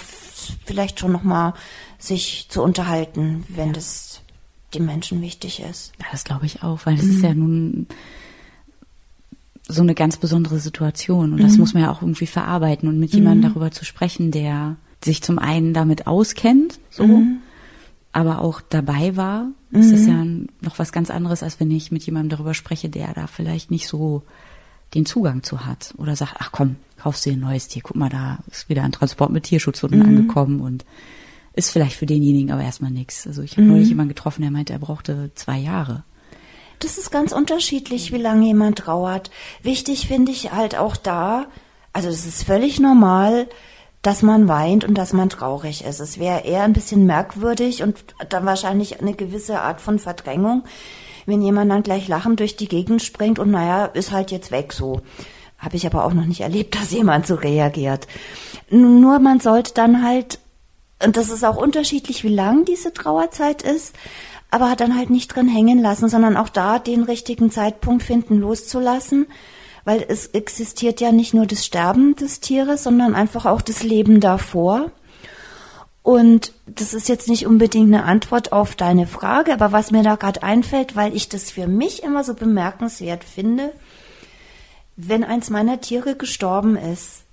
[0.66, 1.54] vielleicht schon noch mal
[1.98, 4.22] sich zu unterhalten, wenn das
[4.74, 5.94] dem Menschen wichtig ist.
[6.00, 7.12] Ja, das glaube ich auch, weil das mhm.
[7.12, 7.88] ist ja nun
[9.68, 11.60] so eine ganz besondere Situation und das mhm.
[11.60, 13.54] muss man ja auch irgendwie verarbeiten und mit jemandem mhm.
[13.54, 17.38] darüber zu sprechen, der sich zum einen damit auskennt, so, mhm.
[18.12, 19.48] aber auch dabei war.
[19.72, 20.26] Das ist ja
[20.62, 23.88] noch was ganz anderes, als wenn ich mit jemandem darüber spreche, der da vielleicht nicht
[23.88, 24.24] so
[24.96, 28.10] den Zugang zu hat oder sagt, ach komm, kaufst dir ein neues Tier, guck mal,
[28.10, 30.06] da ist wieder ein Transport mit Tierschutzhunden mhm.
[30.06, 30.86] angekommen und
[31.54, 33.26] ist vielleicht für denjenigen aber erstmal nichts.
[33.28, 33.70] Also ich habe mhm.
[33.70, 36.04] neulich jemanden getroffen, der meinte, er brauchte zwei Jahre.
[36.80, 39.32] Das ist ganz unterschiedlich, wie lange jemand trauert.
[39.64, 41.48] Wichtig finde ich halt auch da,
[41.92, 43.48] also es ist völlig normal,
[44.02, 46.00] dass man weint und dass man traurig ist.
[46.00, 47.98] Es wäre eher ein bisschen merkwürdig und
[48.30, 50.64] dann wahrscheinlich eine gewisse Art von Verdrängung,
[51.26, 54.72] wenn jemand dann gleich lachend durch die Gegend springt und naja, ist halt jetzt weg
[54.72, 55.02] so.
[55.60, 58.08] Habe ich aber auch noch nicht erlebt, dass jemand so reagiert.
[58.70, 60.40] Nur man sollte dann halt,
[61.04, 63.96] und das ist auch unterschiedlich, wie lang diese Trauerzeit ist,
[64.52, 69.28] aber dann halt nicht drin hängen lassen, sondern auch da den richtigen Zeitpunkt finden, loszulassen,
[69.86, 74.20] weil es existiert ja nicht nur das Sterben des Tieres, sondern einfach auch das Leben
[74.20, 74.92] davor.
[76.02, 80.16] Und das ist jetzt nicht unbedingt eine Antwort auf deine Frage, aber was mir da
[80.16, 83.72] gerade einfällt, weil ich das für mich immer so bemerkenswert finde,
[85.02, 87.24] wenn eins meiner Tiere gestorben ist,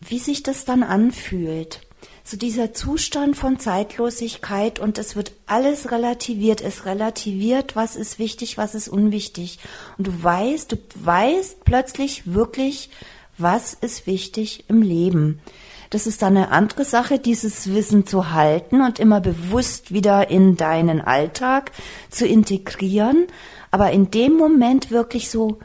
[0.00, 1.80] wie sich das dann anfühlt.
[2.24, 6.60] so dieser Zustand von Zeitlosigkeit und es wird alles relativiert.
[6.60, 9.58] Es relativiert, was ist wichtig, was ist unwichtig.
[9.96, 12.90] Und du weißt, du weißt plötzlich wirklich,
[13.38, 15.40] was ist wichtig im Leben.
[15.88, 20.56] Das ist dann eine andere Sache, dieses Wissen zu halten und immer bewusst wieder in
[20.56, 21.72] deinen Alltag
[22.10, 23.26] zu integrieren.
[23.70, 25.58] Aber in dem Moment wirklich so,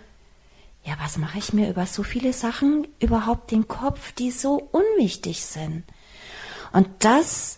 [0.85, 5.43] ja, was mache ich mir über so viele Sachen überhaupt den Kopf, die so unwichtig
[5.43, 5.83] sind?
[6.71, 7.57] Und das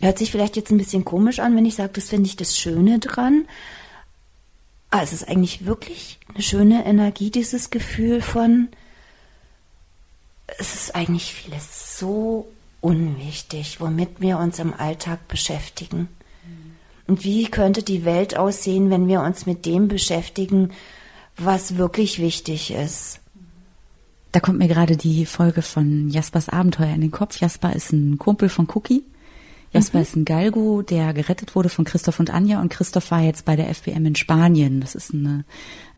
[0.00, 2.58] hört sich vielleicht jetzt ein bisschen komisch an, wenn ich sage, das finde ich das
[2.58, 3.46] Schöne dran.
[4.90, 8.68] Aber es ist eigentlich wirklich eine schöne Energie, dieses Gefühl von,
[10.58, 12.46] es ist eigentlich vieles so
[12.82, 16.08] unwichtig, womit wir uns im Alltag beschäftigen.
[17.06, 20.72] Und wie könnte die Welt aussehen, wenn wir uns mit dem beschäftigen,
[21.36, 23.20] was wirklich wichtig ist?
[24.32, 27.40] Da kommt mir gerade die Folge von Jaspers Abenteuer in den Kopf.
[27.40, 29.02] Jasper ist ein Kumpel von Cookie.
[29.72, 30.02] Jasper mhm.
[30.02, 33.56] ist ein Galgo, der gerettet wurde von Christoph und Anja und Christoph war jetzt bei
[33.56, 34.80] der FBM in Spanien.
[34.80, 35.44] Das ist eine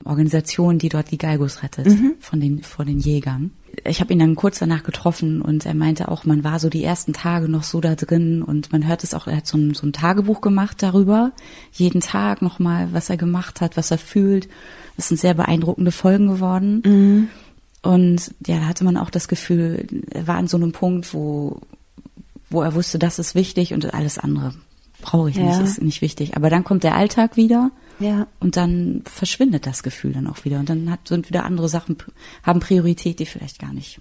[0.04, 2.14] Organisation, die dort die Galgos rettet mhm.
[2.18, 3.52] von den vor den Jägern.
[3.84, 6.82] Ich habe ihn dann kurz danach getroffen und er meinte auch, man war so die
[6.82, 9.74] ersten Tage noch so da drin und man hört es auch, er hat so ein,
[9.74, 11.32] so ein Tagebuch gemacht darüber,
[11.72, 14.48] jeden Tag nochmal, was er gemacht hat, was er fühlt.
[14.96, 16.82] Das sind sehr beeindruckende Folgen geworden.
[16.84, 17.28] Mhm.
[17.82, 21.60] Und ja, da hatte man auch das Gefühl, er war an so einem Punkt, wo,
[22.50, 24.54] wo er wusste, das ist wichtig und alles andere
[25.00, 25.44] brauche ich ja.
[25.44, 26.36] nicht, ist nicht wichtig.
[26.36, 28.26] Aber dann kommt der Alltag wieder ja.
[28.40, 30.58] und dann verschwindet das Gefühl dann auch wieder.
[30.58, 31.96] Und dann hat, sind wieder andere Sachen,
[32.42, 34.00] haben Priorität, die vielleicht gar nicht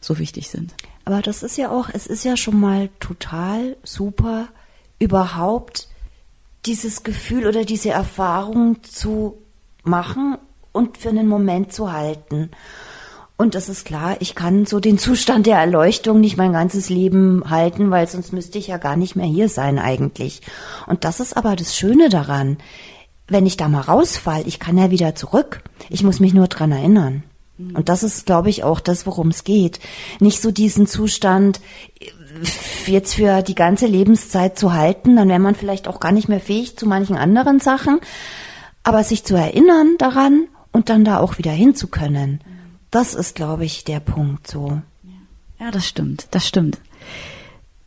[0.00, 0.74] so wichtig sind.
[1.04, 4.48] Aber das ist ja auch, es ist ja schon mal total super,
[4.98, 5.88] überhaupt
[6.66, 9.38] dieses Gefühl oder diese Erfahrung zu
[9.82, 10.36] machen
[10.72, 12.50] und für einen Moment zu halten.
[13.40, 17.42] Und das ist klar, ich kann so den Zustand der Erleuchtung nicht mein ganzes Leben
[17.48, 20.42] halten, weil sonst müsste ich ja gar nicht mehr hier sein eigentlich.
[20.86, 22.58] Und das ist aber das Schöne daran.
[23.28, 25.62] Wenn ich da mal rausfall, ich kann ja wieder zurück.
[25.88, 27.22] Ich muss mich nur dran erinnern.
[27.56, 27.76] Mhm.
[27.76, 29.80] Und das ist, glaube ich, auch das, worum es geht.
[30.18, 31.62] Nicht so diesen Zustand
[31.98, 32.10] äh,
[32.90, 36.40] jetzt für die ganze Lebenszeit zu halten, dann wäre man vielleicht auch gar nicht mehr
[36.40, 38.00] fähig zu manchen anderen Sachen.
[38.82, 42.40] Aber sich zu erinnern daran und dann da auch wieder hin zu können.
[42.90, 44.80] Das ist, glaube ich, der Punkt so.
[45.58, 46.78] Ja, das stimmt, das stimmt.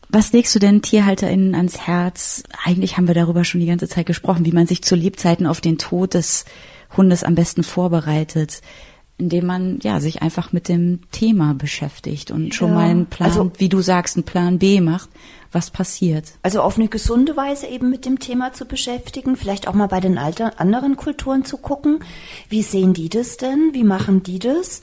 [0.09, 2.43] Was legst du denn TierhalterInnen ans Herz?
[2.63, 5.59] Eigentlich haben wir darüber schon die ganze Zeit gesprochen, wie man sich zu Lebzeiten auf
[5.59, 6.45] den Tod des
[6.95, 8.61] Hundes am besten vorbereitet,
[9.17, 13.29] indem man ja sich einfach mit dem Thema beschäftigt und schon ja, mal einen Plan,
[13.29, 15.09] also, wie du sagst, einen Plan B macht,
[15.53, 16.33] was passiert.
[16.41, 19.99] Also auf eine gesunde Weise eben mit dem Thema zu beschäftigen, vielleicht auch mal bei
[19.99, 21.99] den alter, anderen Kulturen zu gucken,
[22.49, 24.81] wie sehen die das denn, wie machen die das?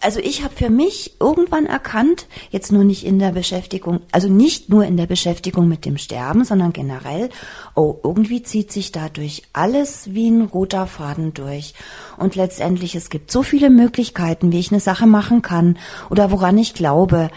[0.00, 4.68] Also ich habe für mich irgendwann erkannt, jetzt nur nicht in der Beschäftigung, also nicht
[4.68, 7.30] nur in der Beschäftigung mit dem Sterben, sondern generell,
[7.74, 11.74] oh, irgendwie zieht sich dadurch alles wie ein roter Faden durch.
[12.16, 15.78] Und letztendlich, es gibt so viele Möglichkeiten, wie ich eine Sache machen kann
[16.10, 17.30] oder woran ich glaube.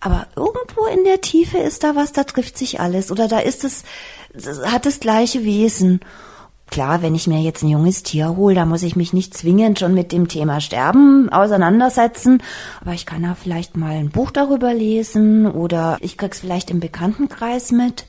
[0.00, 3.64] Aber irgendwo in der Tiefe ist da was, da trifft sich alles oder da ist
[3.64, 3.82] es,
[4.64, 6.00] hat das gleiche Wesen.
[6.70, 9.78] Klar, wenn ich mir jetzt ein junges Tier hole, da muss ich mich nicht zwingend
[9.78, 12.42] schon mit dem Thema Sterben auseinandersetzen,
[12.82, 16.78] aber ich kann ja vielleicht mal ein Buch darüber lesen oder ich krieg's vielleicht im
[16.78, 18.04] Bekanntenkreis mit.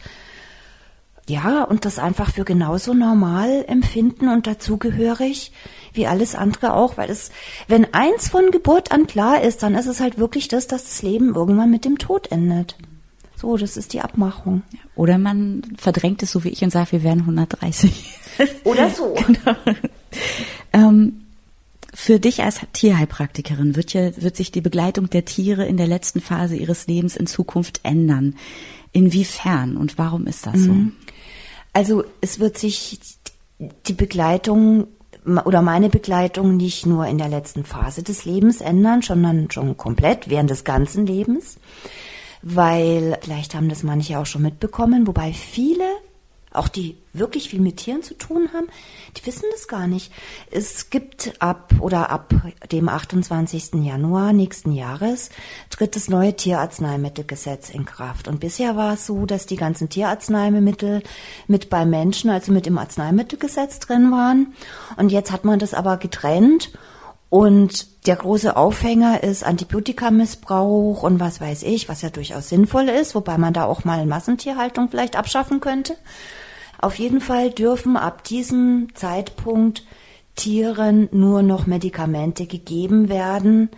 [1.30, 5.52] Ja, und das einfach für genauso normal empfinden und dazugehörig
[5.94, 7.32] wie alles andere auch, weil es,
[7.68, 11.04] wenn eins von Geburt an klar ist, dann ist es halt wirklich das, dass das
[11.04, 12.76] Leben irgendwann mit dem Tod endet.
[13.36, 14.64] So, das ist die Abmachung.
[14.96, 18.12] Oder man verdrängt es so wie ich und sagt, wir werden 130.
[18.64, 19.14] Oder so.
[19.28, 19.56] genau.
[20.74, 21.26] ähm,
[21.94, 26.22] für dich als Tierheilpraktikerin wird, ja, wird sich die Begleitung der Tiere in der letzten
[26.22, 28.36] Phase ihres Lebens in Zukunft ändern.
[28.92, 30.72] Inwiefern und warum ist das so?
[30.72, 30.94] Mhm.
[31.80, 33.00] Also es wird sich
[33.88, 34.88] die Begleitung
[35.46, 40.30] oder meine Begleitung nicht nur in der letzten Phase des Lebens ändern, sondern schon komplett
[40.30, 41.58] während des ganzen Lebens.
[42.42, 45.86] Weil vielleicht haben das manche auch schon mitbekommen, wobei viele
[46.52, 48.68] auch die wirklich viel mit Tieren zu tun haben,
[49.16, 50.12] die wissen das gar nicht.
[50.50, 52.34] Es gibt ab oder ab
[52.72, 53.76] dem 28.
[53.84, 55.30] Januar nächsten Jahres
[55.70, 58.28] tritt das neue Tierarzneimittelgesetz in Kraft.
[58.28, 61.04] Und bisher war es so, dass die ganzen Tierarzneimittel
[61.48, 64.54] mit beim Menschen, also mit im Arzneimittelgesetz drin waren.
[64.98, 66.72] Und jetzt hat man das aber getrennt
[67.30, 73.14] und der große Aufhänger ist Antibiotikamissbrauch und was weiß ich, was ja durchaus sinnvoll ist,
[73.14, 75.96] wobei man da auch mal Massentierhaltung vielleicht abschaffen könnte.
[76.82, 79.84] Auf jeden Fall dürfen ab diesem Zeitpunkt
[80.36, 83.70] Tieren nur noch Medikamente gegeben werden,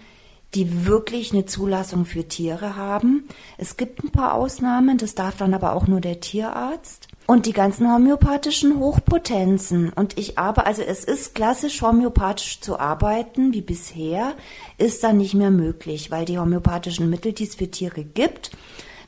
[0.53, 3.27] die wirklich eine Zulassung für Tiere haben.
[3.57, 7.07] Es gibt ein paar Ausnahmen, das darf dann aber auch nur der Tierarzt.
[7.28, 9.93] Und die ganzen homöopathischen Hochpotenzen.
[9.93, 14.34] Und ich aber, also es ist klassisch homöopathisch zu arbeiten, wie bisher,
[14.78, 18.51] ist dann nicht mehr möglich, weil die homöopathischen Mittel, die es für Tiere gibt,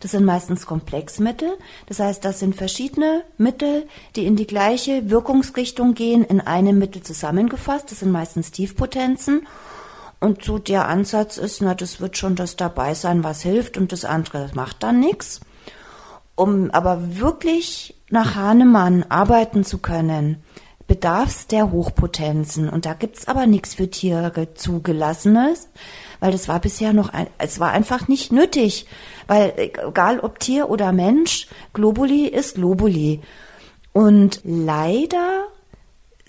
[0.03, 1.57] das sind meistens Komplexmittel.
[1.85, 3.87] Das heißt, das sind verschiedene Mittel,
[4.17, 7.89] die in die gleiche Wirkungsrichtung gehen, in einem Mittel zusammengefasst.
[7.89, 9.47] Das sind meistens Tiefpotenzen.
[10.19, 13.93] Und so der Ansatz ist, na, das wird schon das dabei sein, was hilft und
[13.93, 15.39] das andere macht dann nichts.
[16.35, 20.37] Um aber wirklich nach Hahnemann arbeiten zu können,
[20.87, 22.69] bedarf es der Hochpotenzen.
[22.69, 25.67] Und da gibt's aber nichts für Tiere zugelassenes,
[26.19, 28.85] weil das war bisher noch, ein, es war einfach nicht nötig.
[29.27, 33.21] Weil egal ob Tier oder Mensch, Globuli ist Globuli.
[33.93, 35.47] Und leider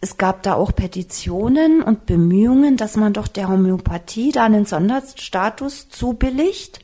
[0.00, 5.88] es gab da auch Petitionen und Bemühungen, dass man doch der Homöopathie da einen Sonderstatus
[5.88, 6.83] zubilligt.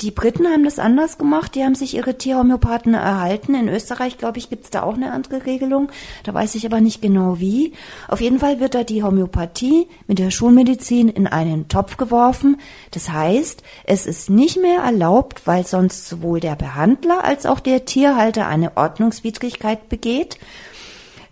[0.00, 3.54] Die Briten haben das anders gemacht, die haben sich ihre Tierhomöopathen erhalten.
[3.54, 5.88] In Österreich, glaube ich, gibt es da auch eine andere Regelung.
[6.24, 7.74] Da weiß ich aber nicht genau wie.
[8.08, 12.56] Auf jeden Fall wird da die Homöopathie mit der Schulmedizin in einen Topf geworfen.
[12.90, 17.84] Das heißt, es ist nicht mehr erlaubt, weil sonst sowohl der Behandler als auch der
[17.84, 20.38] Tierhalter eine Ordnungswidrigkeit begeht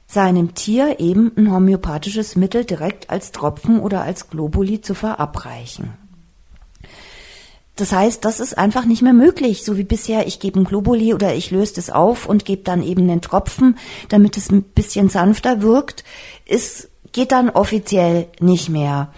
[0.07, 6.02] seinem Tier eben ein homöopathisches Mittel direkt als Tropfen oder als Globuli zu verabreichen.
[7.77, 11.15] Das heißt, das ist einfach nicht mehr möglich, so wie bisher, ich gebe ein Globuli
[11.15, 13.79] oder ich löse es auf und gebe dann eben einen Tropfen,
[14.11, 16.05] damit es ein bisschen sanfter wirkt,
[16.45, 19.13] ist, geht dann offiziell nicht mehr.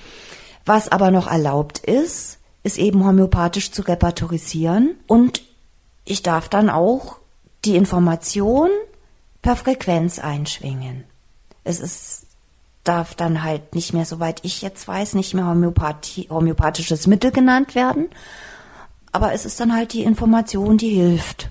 [0.64, 5.42] Was aber noch erlaubt ist, ist eben homöopathisch zu repertorisieren und
[6.04, 7.16] ich darf dann auch
[7.64, 8.70] die Information
[9.42, 11.04] per Frequenz einschwingen.
[11.64, 12.26] Es ist,
[12.84, 17.74] darf dann halt nicht mehr, soweit ich jetzt weiß, nicht mehr Homöopathie, homöopathisches Mittel genannt
[17.74, 18.08] werden.
[19.10, 21.50] Aber es ist dann halt die Information, die hilft.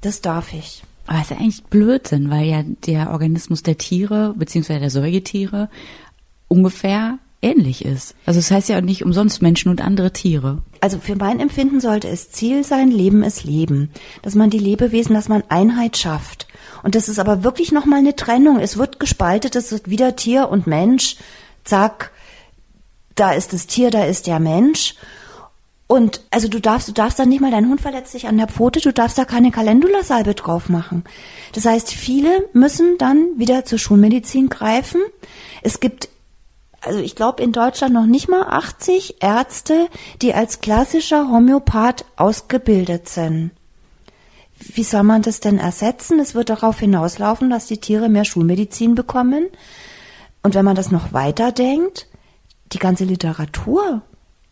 [0.00, 0.82] Das darf ich.
[1.06, 5.68] Aber es ist ja eigentlich Blödsinn, weil ja der Organismus der Tiere beziehungsweise der Säugetiere
[6.48, 8.14] ungefähr ähnlich ist.
[8.26, 10.62] Also es das heißt ja auch nicht umsonst Menschen und andere Tiere.
[10.80, 13.90] Also für mein Empfinden sollte es Ziel sein, Leben ist Leben.
[14.22, 16.43] Dass man die Lebewesen, dass man Einheit schafft.
[16.84, 18.60] Und das ist aber wirklich nochmal eine Trennung.
[18.60, 21.16] Es wird gespaltet, es wird wieder Tier und Mensch.
[21.64, 22.12] Zack,
[23.14, 24.94] da ist das Tier, da ist der Mensch.
[25.86, 28.48] Und also du darfst, du darfst dann nicht mal, dein Hund verletzt sich an der
[28.48, 31.04] Pfote, du darfst da keine Calendula-Salbe drauf machen.
[31.54, 35.00] Das heißt, viele müssen dann wieder zur Schulmedizin greifen.
[35.62, 36.10] Es gibt,
[36.82, 39.88] also ich glaube in Deutschland noch nicht mal 80 Ärzte,
[40.20, 43.52] die als klassischer Homöopath ausgebildet sind.
[44.72, 46.18] Wie soll man das denn ersetzen?
[46.18, 49.46] Es wird darauf hinauslaufen, dass die Tiere mehr Schulmedizin bekommen.
[50.42, 52.06] Und wenn man das noch weiter denkt,
[52.72, 54.02] die ganze Literatur,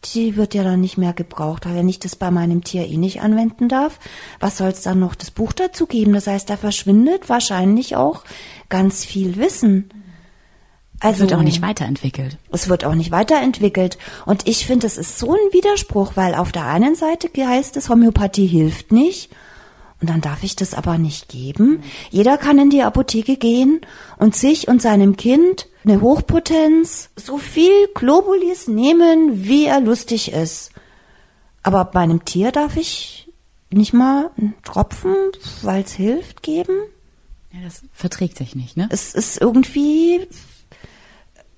[0.05, 2.97] die wird ja dann nicht mehr gebraucht, weil wenn ich das bei meinem Tier eh
[2.97, 3.99] nicht anwenden darf,
[4.41, 6.13] was soll es dann noch das Buch dazu geben?
[6.13, 8.25] Das heißt, da verschwindet wahrscheinlich auch
[8.69, 9.91] ganz viel Wissen.
[10.99, 12.39] Also, es wird auch nicht weiterentwickelt.
[12.51, 13.99] Es wird auch nicht weiterentwickelt.
[14.25, 17.89] Und ich finde, es ist so ein Widerspruch, weil auf der einen Seite heißt es,
[17.89, 19.31] Homöopathie hilft nicht
[20.03, 21.85] und dann darf ich das aber nicht geben.
[22.11, 23.81] Jeder kann in die Apotheke gehen
[24.19, 30.73] und sich und seinem Kind eine Hochpotenz, so viel Globulis nehmen, wie er lustig ist.
[31.63, 33.31] Aber bei einem Tier darf ich
[33.71, 35.15] nicht mal einen Tropfen,
[35.63, 36.77] weil es hilft, geben.
[37.53, 38.89] Ja, das verträgt sich nicht, ne?
[38.91, 40.27] Es ist irgendwie,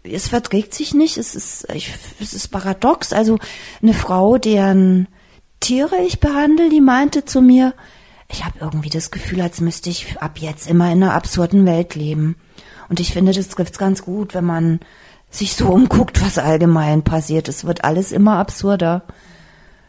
[0.03, 1.17] es verträgt sich nicht.
[1.17, 3.15] Es ist, ich, es ist paradox.
[3.15, 3.39] Also
[3.81, 5.09] eine Frau, deren
[5.61, 7.73] Tiere ich behandle, die meinte zu mir,
[8.35, 11.95] ich habe irgendwie das Gefühl, als müsste ich ab jetzt immer in einer absurden Welt
[11.95, 12.35] leben.
[12.89, 14.81] Und ich finde, das trifft ganz gut, wenn man
[15.31, 17.49] sich so umguckt, was allgemein passiert.
[17.49, 19.05] Es wird alles immer absurder.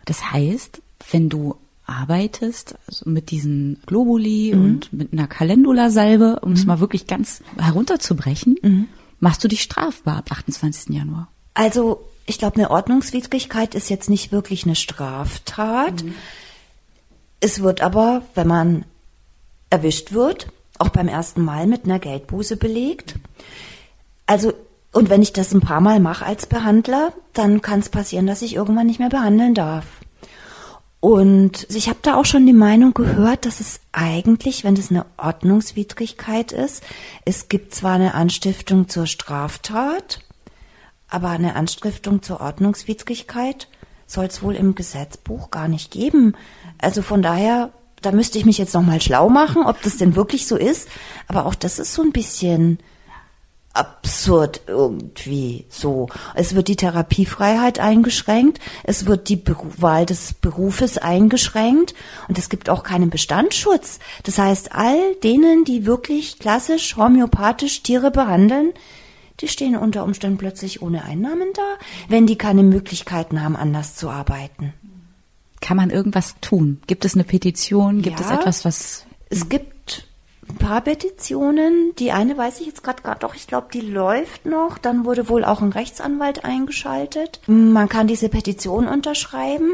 [0.06, 0.82] Das heißt,
[1.12, 1.56] wenn du
[1.88, 4.64] arbeitest, also mit diesen Globuli mhm.
[4.64, 6.56] und mit einer Calendula-Salbe, um mhm.
[6.56, 8.88] es mal wirklich ganz herunterzubrechen, mhm.
[9.20, 10.96] machst du dich strafbar ab 28.
[10.96, 11.30] Januar.
[11.56, 16.04] Also, ich glaube, eine Ordnungswidrigkeit ist jetzt nicht wirklich eine Straftat.
[17.40, 18.86] Es wird aber, wenn man
[19.70, 23.16] erwischt wird, auch beim ersten Mal mit einer Geldbuße belegt.
[24.26, 24.54] Also,
[24.92, 28.42] und wenn ich das ein paar Mal mache als Behandler, dann kann es passieren, dass
[28.42, 29.86] ich irgendwann nicht mehr behandeln darf.
[31.00, 35.06] Und ich habe da auch schon die Meinung gehört, dass es eigentlich, wenn das eine
[35.18, 36.84] Ordnungswidrigkeit ist,
[37.26, 40.22] es gibt zwar eine Anstiftung zur Straftat,
[41.08, 43.68] aber eine Anstiftung zur Ordnungswidrigkeit
[44.08, 46.36] soll es wohl im Gesetzbuch gar nicht geben.
[46.86, 47.72] Also von daher,
[48.04, 50.88] da müsste ich mich jetzt noch mal schlau machen, ob das denn wirklich so ist.
[51.28, 52.78] Aber auch das ist so ein bisschen
[53.74, 56.10] absurd irgendwie so.
[56.36, 59.42] Es wird die Therapiefreiheit eingeschränkt, es wird die
[59.78, 61.96] Wahl des Berufes eingeschränkt
[62.28, 63.98] und es gibt auch keinen Bestandsschutz.
[64.24, 68.74] Das heißt, all denen, die wirklich klassisch homöopathisch Tiere behandeln,
[69.42, 74.10] die stehen unter Umständen plötzlich ohne Einnahmen da, wenn die keine Möglichkeiten haben, anders zu
[74.12, 74.74] arbeiten.
[75.62, 76.82] Kann man irgendwas tun?
[76.88, 78.02] Gibt es eine Petition?
[78.02, 79.06] Gibt ja, es etwas, was...
[79.30, 80.08] Es gibt
[80.50, 81.94] ein paar Petitionen.
[81.98, 84.78] Die eine weiß ich jetzt gerade gar doch, ich glaube, die läuft noch.
[84.78, 87.40] Dann wurde wohl auch ein Rechtsanwalt eingeschaltet.
[87.48, 89.72] Man kann diese Petition unterschreiben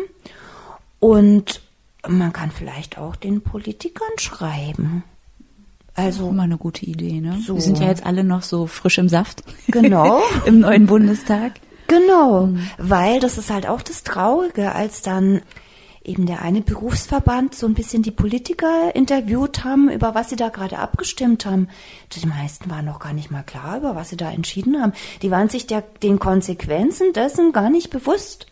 [1.00, 1.62] und
[2.08, 5.04] man kann vielleicht auch den Politikern schreiben.
[5.94, 7.38] Also immer eine gute Idee, ne?
[7.46, 7.56] So.
[7.56, 9.44] Wir sind ja jetzt alle noch so frisch im Saft.
[9.68, 10.22] Genau.
[10.46, 11.54] Im neuen Bundestag.
[11.88, 12.62] Genau, mhm.
[12.78, 15.42] weil das ist halt auch das Traurige, als dann
[16.04, 20.50] eben der eine Berufsverband so ein bisschen die Politiker interviewt haben, über was sie da
[20.50, 21.68] gerade abgestimmt haben.
[22.14, 24.94] Die meisten waren noch gar nicht mal klar, über was sie da entschieden haben.
[25.22, 28.48] Die waren sich der, den Konsequenzen dessen gar nicht bewusst.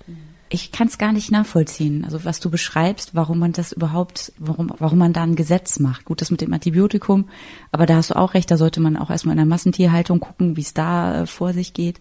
[0.51, 2.03] Ich kann es gar nicht nachvollziehen.
[2.05, 6.05] Also was du beschreibst, warum man das überhaupt, warum, warum man da ein Gesetz macht.
[6.05, 7.29] Gut, das mit dem Antibiotikum,
[7.71, 10.55] aber da hast du auch recht, da sollte man auch erstmal in der Massentierhaltung gucken,
[10.55, 11.99] wie es da äh, vor sich geht.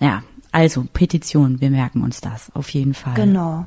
[0.00, 0.22] Ja,
[0.52, 3.14] also Petition, wir merken uns das auf jeden Fall.
[3.14, 3.66] Genau.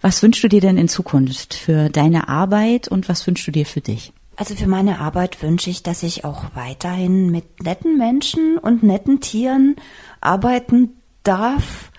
[0.00, 3.66] Was wünschst du dir denn in Zukunft für deine Arbeit und was wünschst du dir
[3.66, 4.12] für dich?
[4.36, 9.20] Also für meine Arbeit wünsche ich, dass ich auch weiterhin mit netten Menschen und netten
[9.20, 9.76] Tieren
[10.20, 10.90] arbeiten
[11.22, 11.90] darf,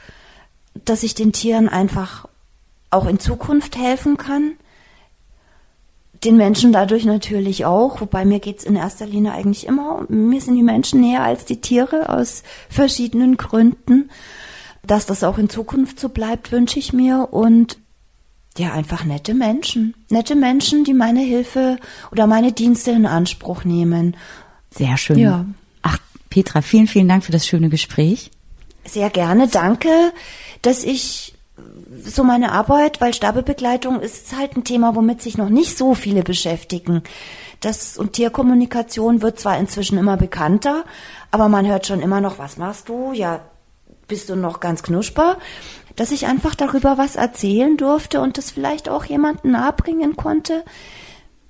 [0.86, 2.28] dass ich den Tieren einfach
[2.91, 4.53] auch in Zukunft helfen kann.
[6.24, 10.55] Den Menschen dadurch natürlich auch, wobei mir geht's in erster Linie eigentlich immer, mir sind
[10.55, 14.09] die Menschen näher als die Tiere aus verschiedenen Gründen.
[14.88, 17.30] Dass das auch in Zukunft so bleibt, wünsche ich mir.
[17.32, 17.78] Und
[18.58, 19.94] ja, einfach nette Menschen.
[20.10, 21.78] Nette Menschen, die meine Hilfe
[22.12, 24.18] oder meine Dienste in Anspruch nehmen.
[24.72, 25.20] Sehr schön.
[25.20, 25.46] Ja.
[25.84, 28.32] Ach, Petra, vielen, vielen Dank für das schöne Gespräch.
[28.86, 29.48] Sehr gerne.
[29.48, 29.90] Danke,
[30.62, 31.36] dass ich
[32.04, 36.24] so meine Arbeit, weil Sterbebegleitung ist halt ein Thema, womit sich noch nicht so viele
[36.24, 37.04] beschäftigen.
[37.60, 40.86] Das und Tierkommunikation wird zwar inzwischen immer bekannter,
[41.32, 43.12] aber man hört schon immer noch, was machst du?
[43.14, 43.42] Ja,
[44.08, 45.38] bist du noch ganz knusper,
[45.95, 50.64] dass ich einfach darüber was erzählen durfte und das vielleicht auch jemanden nahebringen konnte,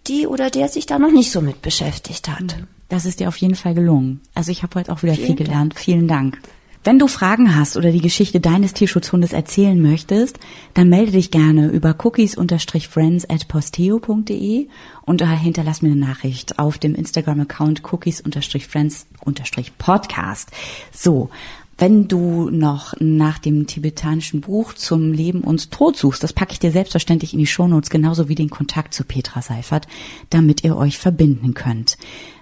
[0.08, 2.58] die oder der sich da noch nicht so mit beschäftigt hat.
[2.58, 2.68] Mhm.
[2.90, 4.22] Das ist dir auf jeden Fall gelungen.
[4.34, 5.74] Also ich habe heute auch wieder Vielen viel gelernt.
[5.74, 5.80] Dank.
[5.80, 6.40] Vielen Dank.
[6.88, 10.40] Wenn du Fragen hast oder die Geschichte deines Tierschutzhundes erzählen möchtest,
[10.74, 14.70] dann melde dich gerne über cookies-friends at posteo.de
[15.02, 20.50] und hinterlass mir eine Nachricht auf dem Instagram-Account cookies-friends-podcast.
[20.94, 21.30] So,
[21.78, 26.60] wenn du noch nach dem tibetanischen Buch zum Leben und Tod suchst, das packe ich
[26.60, 29.88] dir selbstverständlich in die Shownotes, genauso wie den Kontakt zu Petra Seifert,
[30.30, 31.98] damit ihr euch verbinden könnt.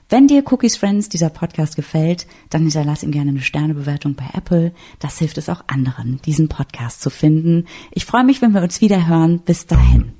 [0.07, 4.71] Wenn dir Cookies Friends dieser Podcast gefällt, dann hinterlass ihm gerne eine Sternebewertung bei Apple.
[4.99, 7.65] Das hilft es auch anderen, diesen Podcast zu finden.
[7.91, 9.39] Ich freue mich, wenn wir uns wieder hören.
[9.39, 10.13] Bis dahin.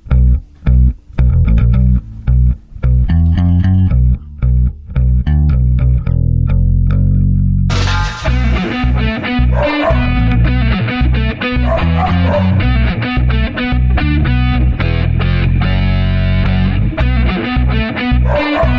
[9.58, 9.90] Thank
[18.68, 18.75] you.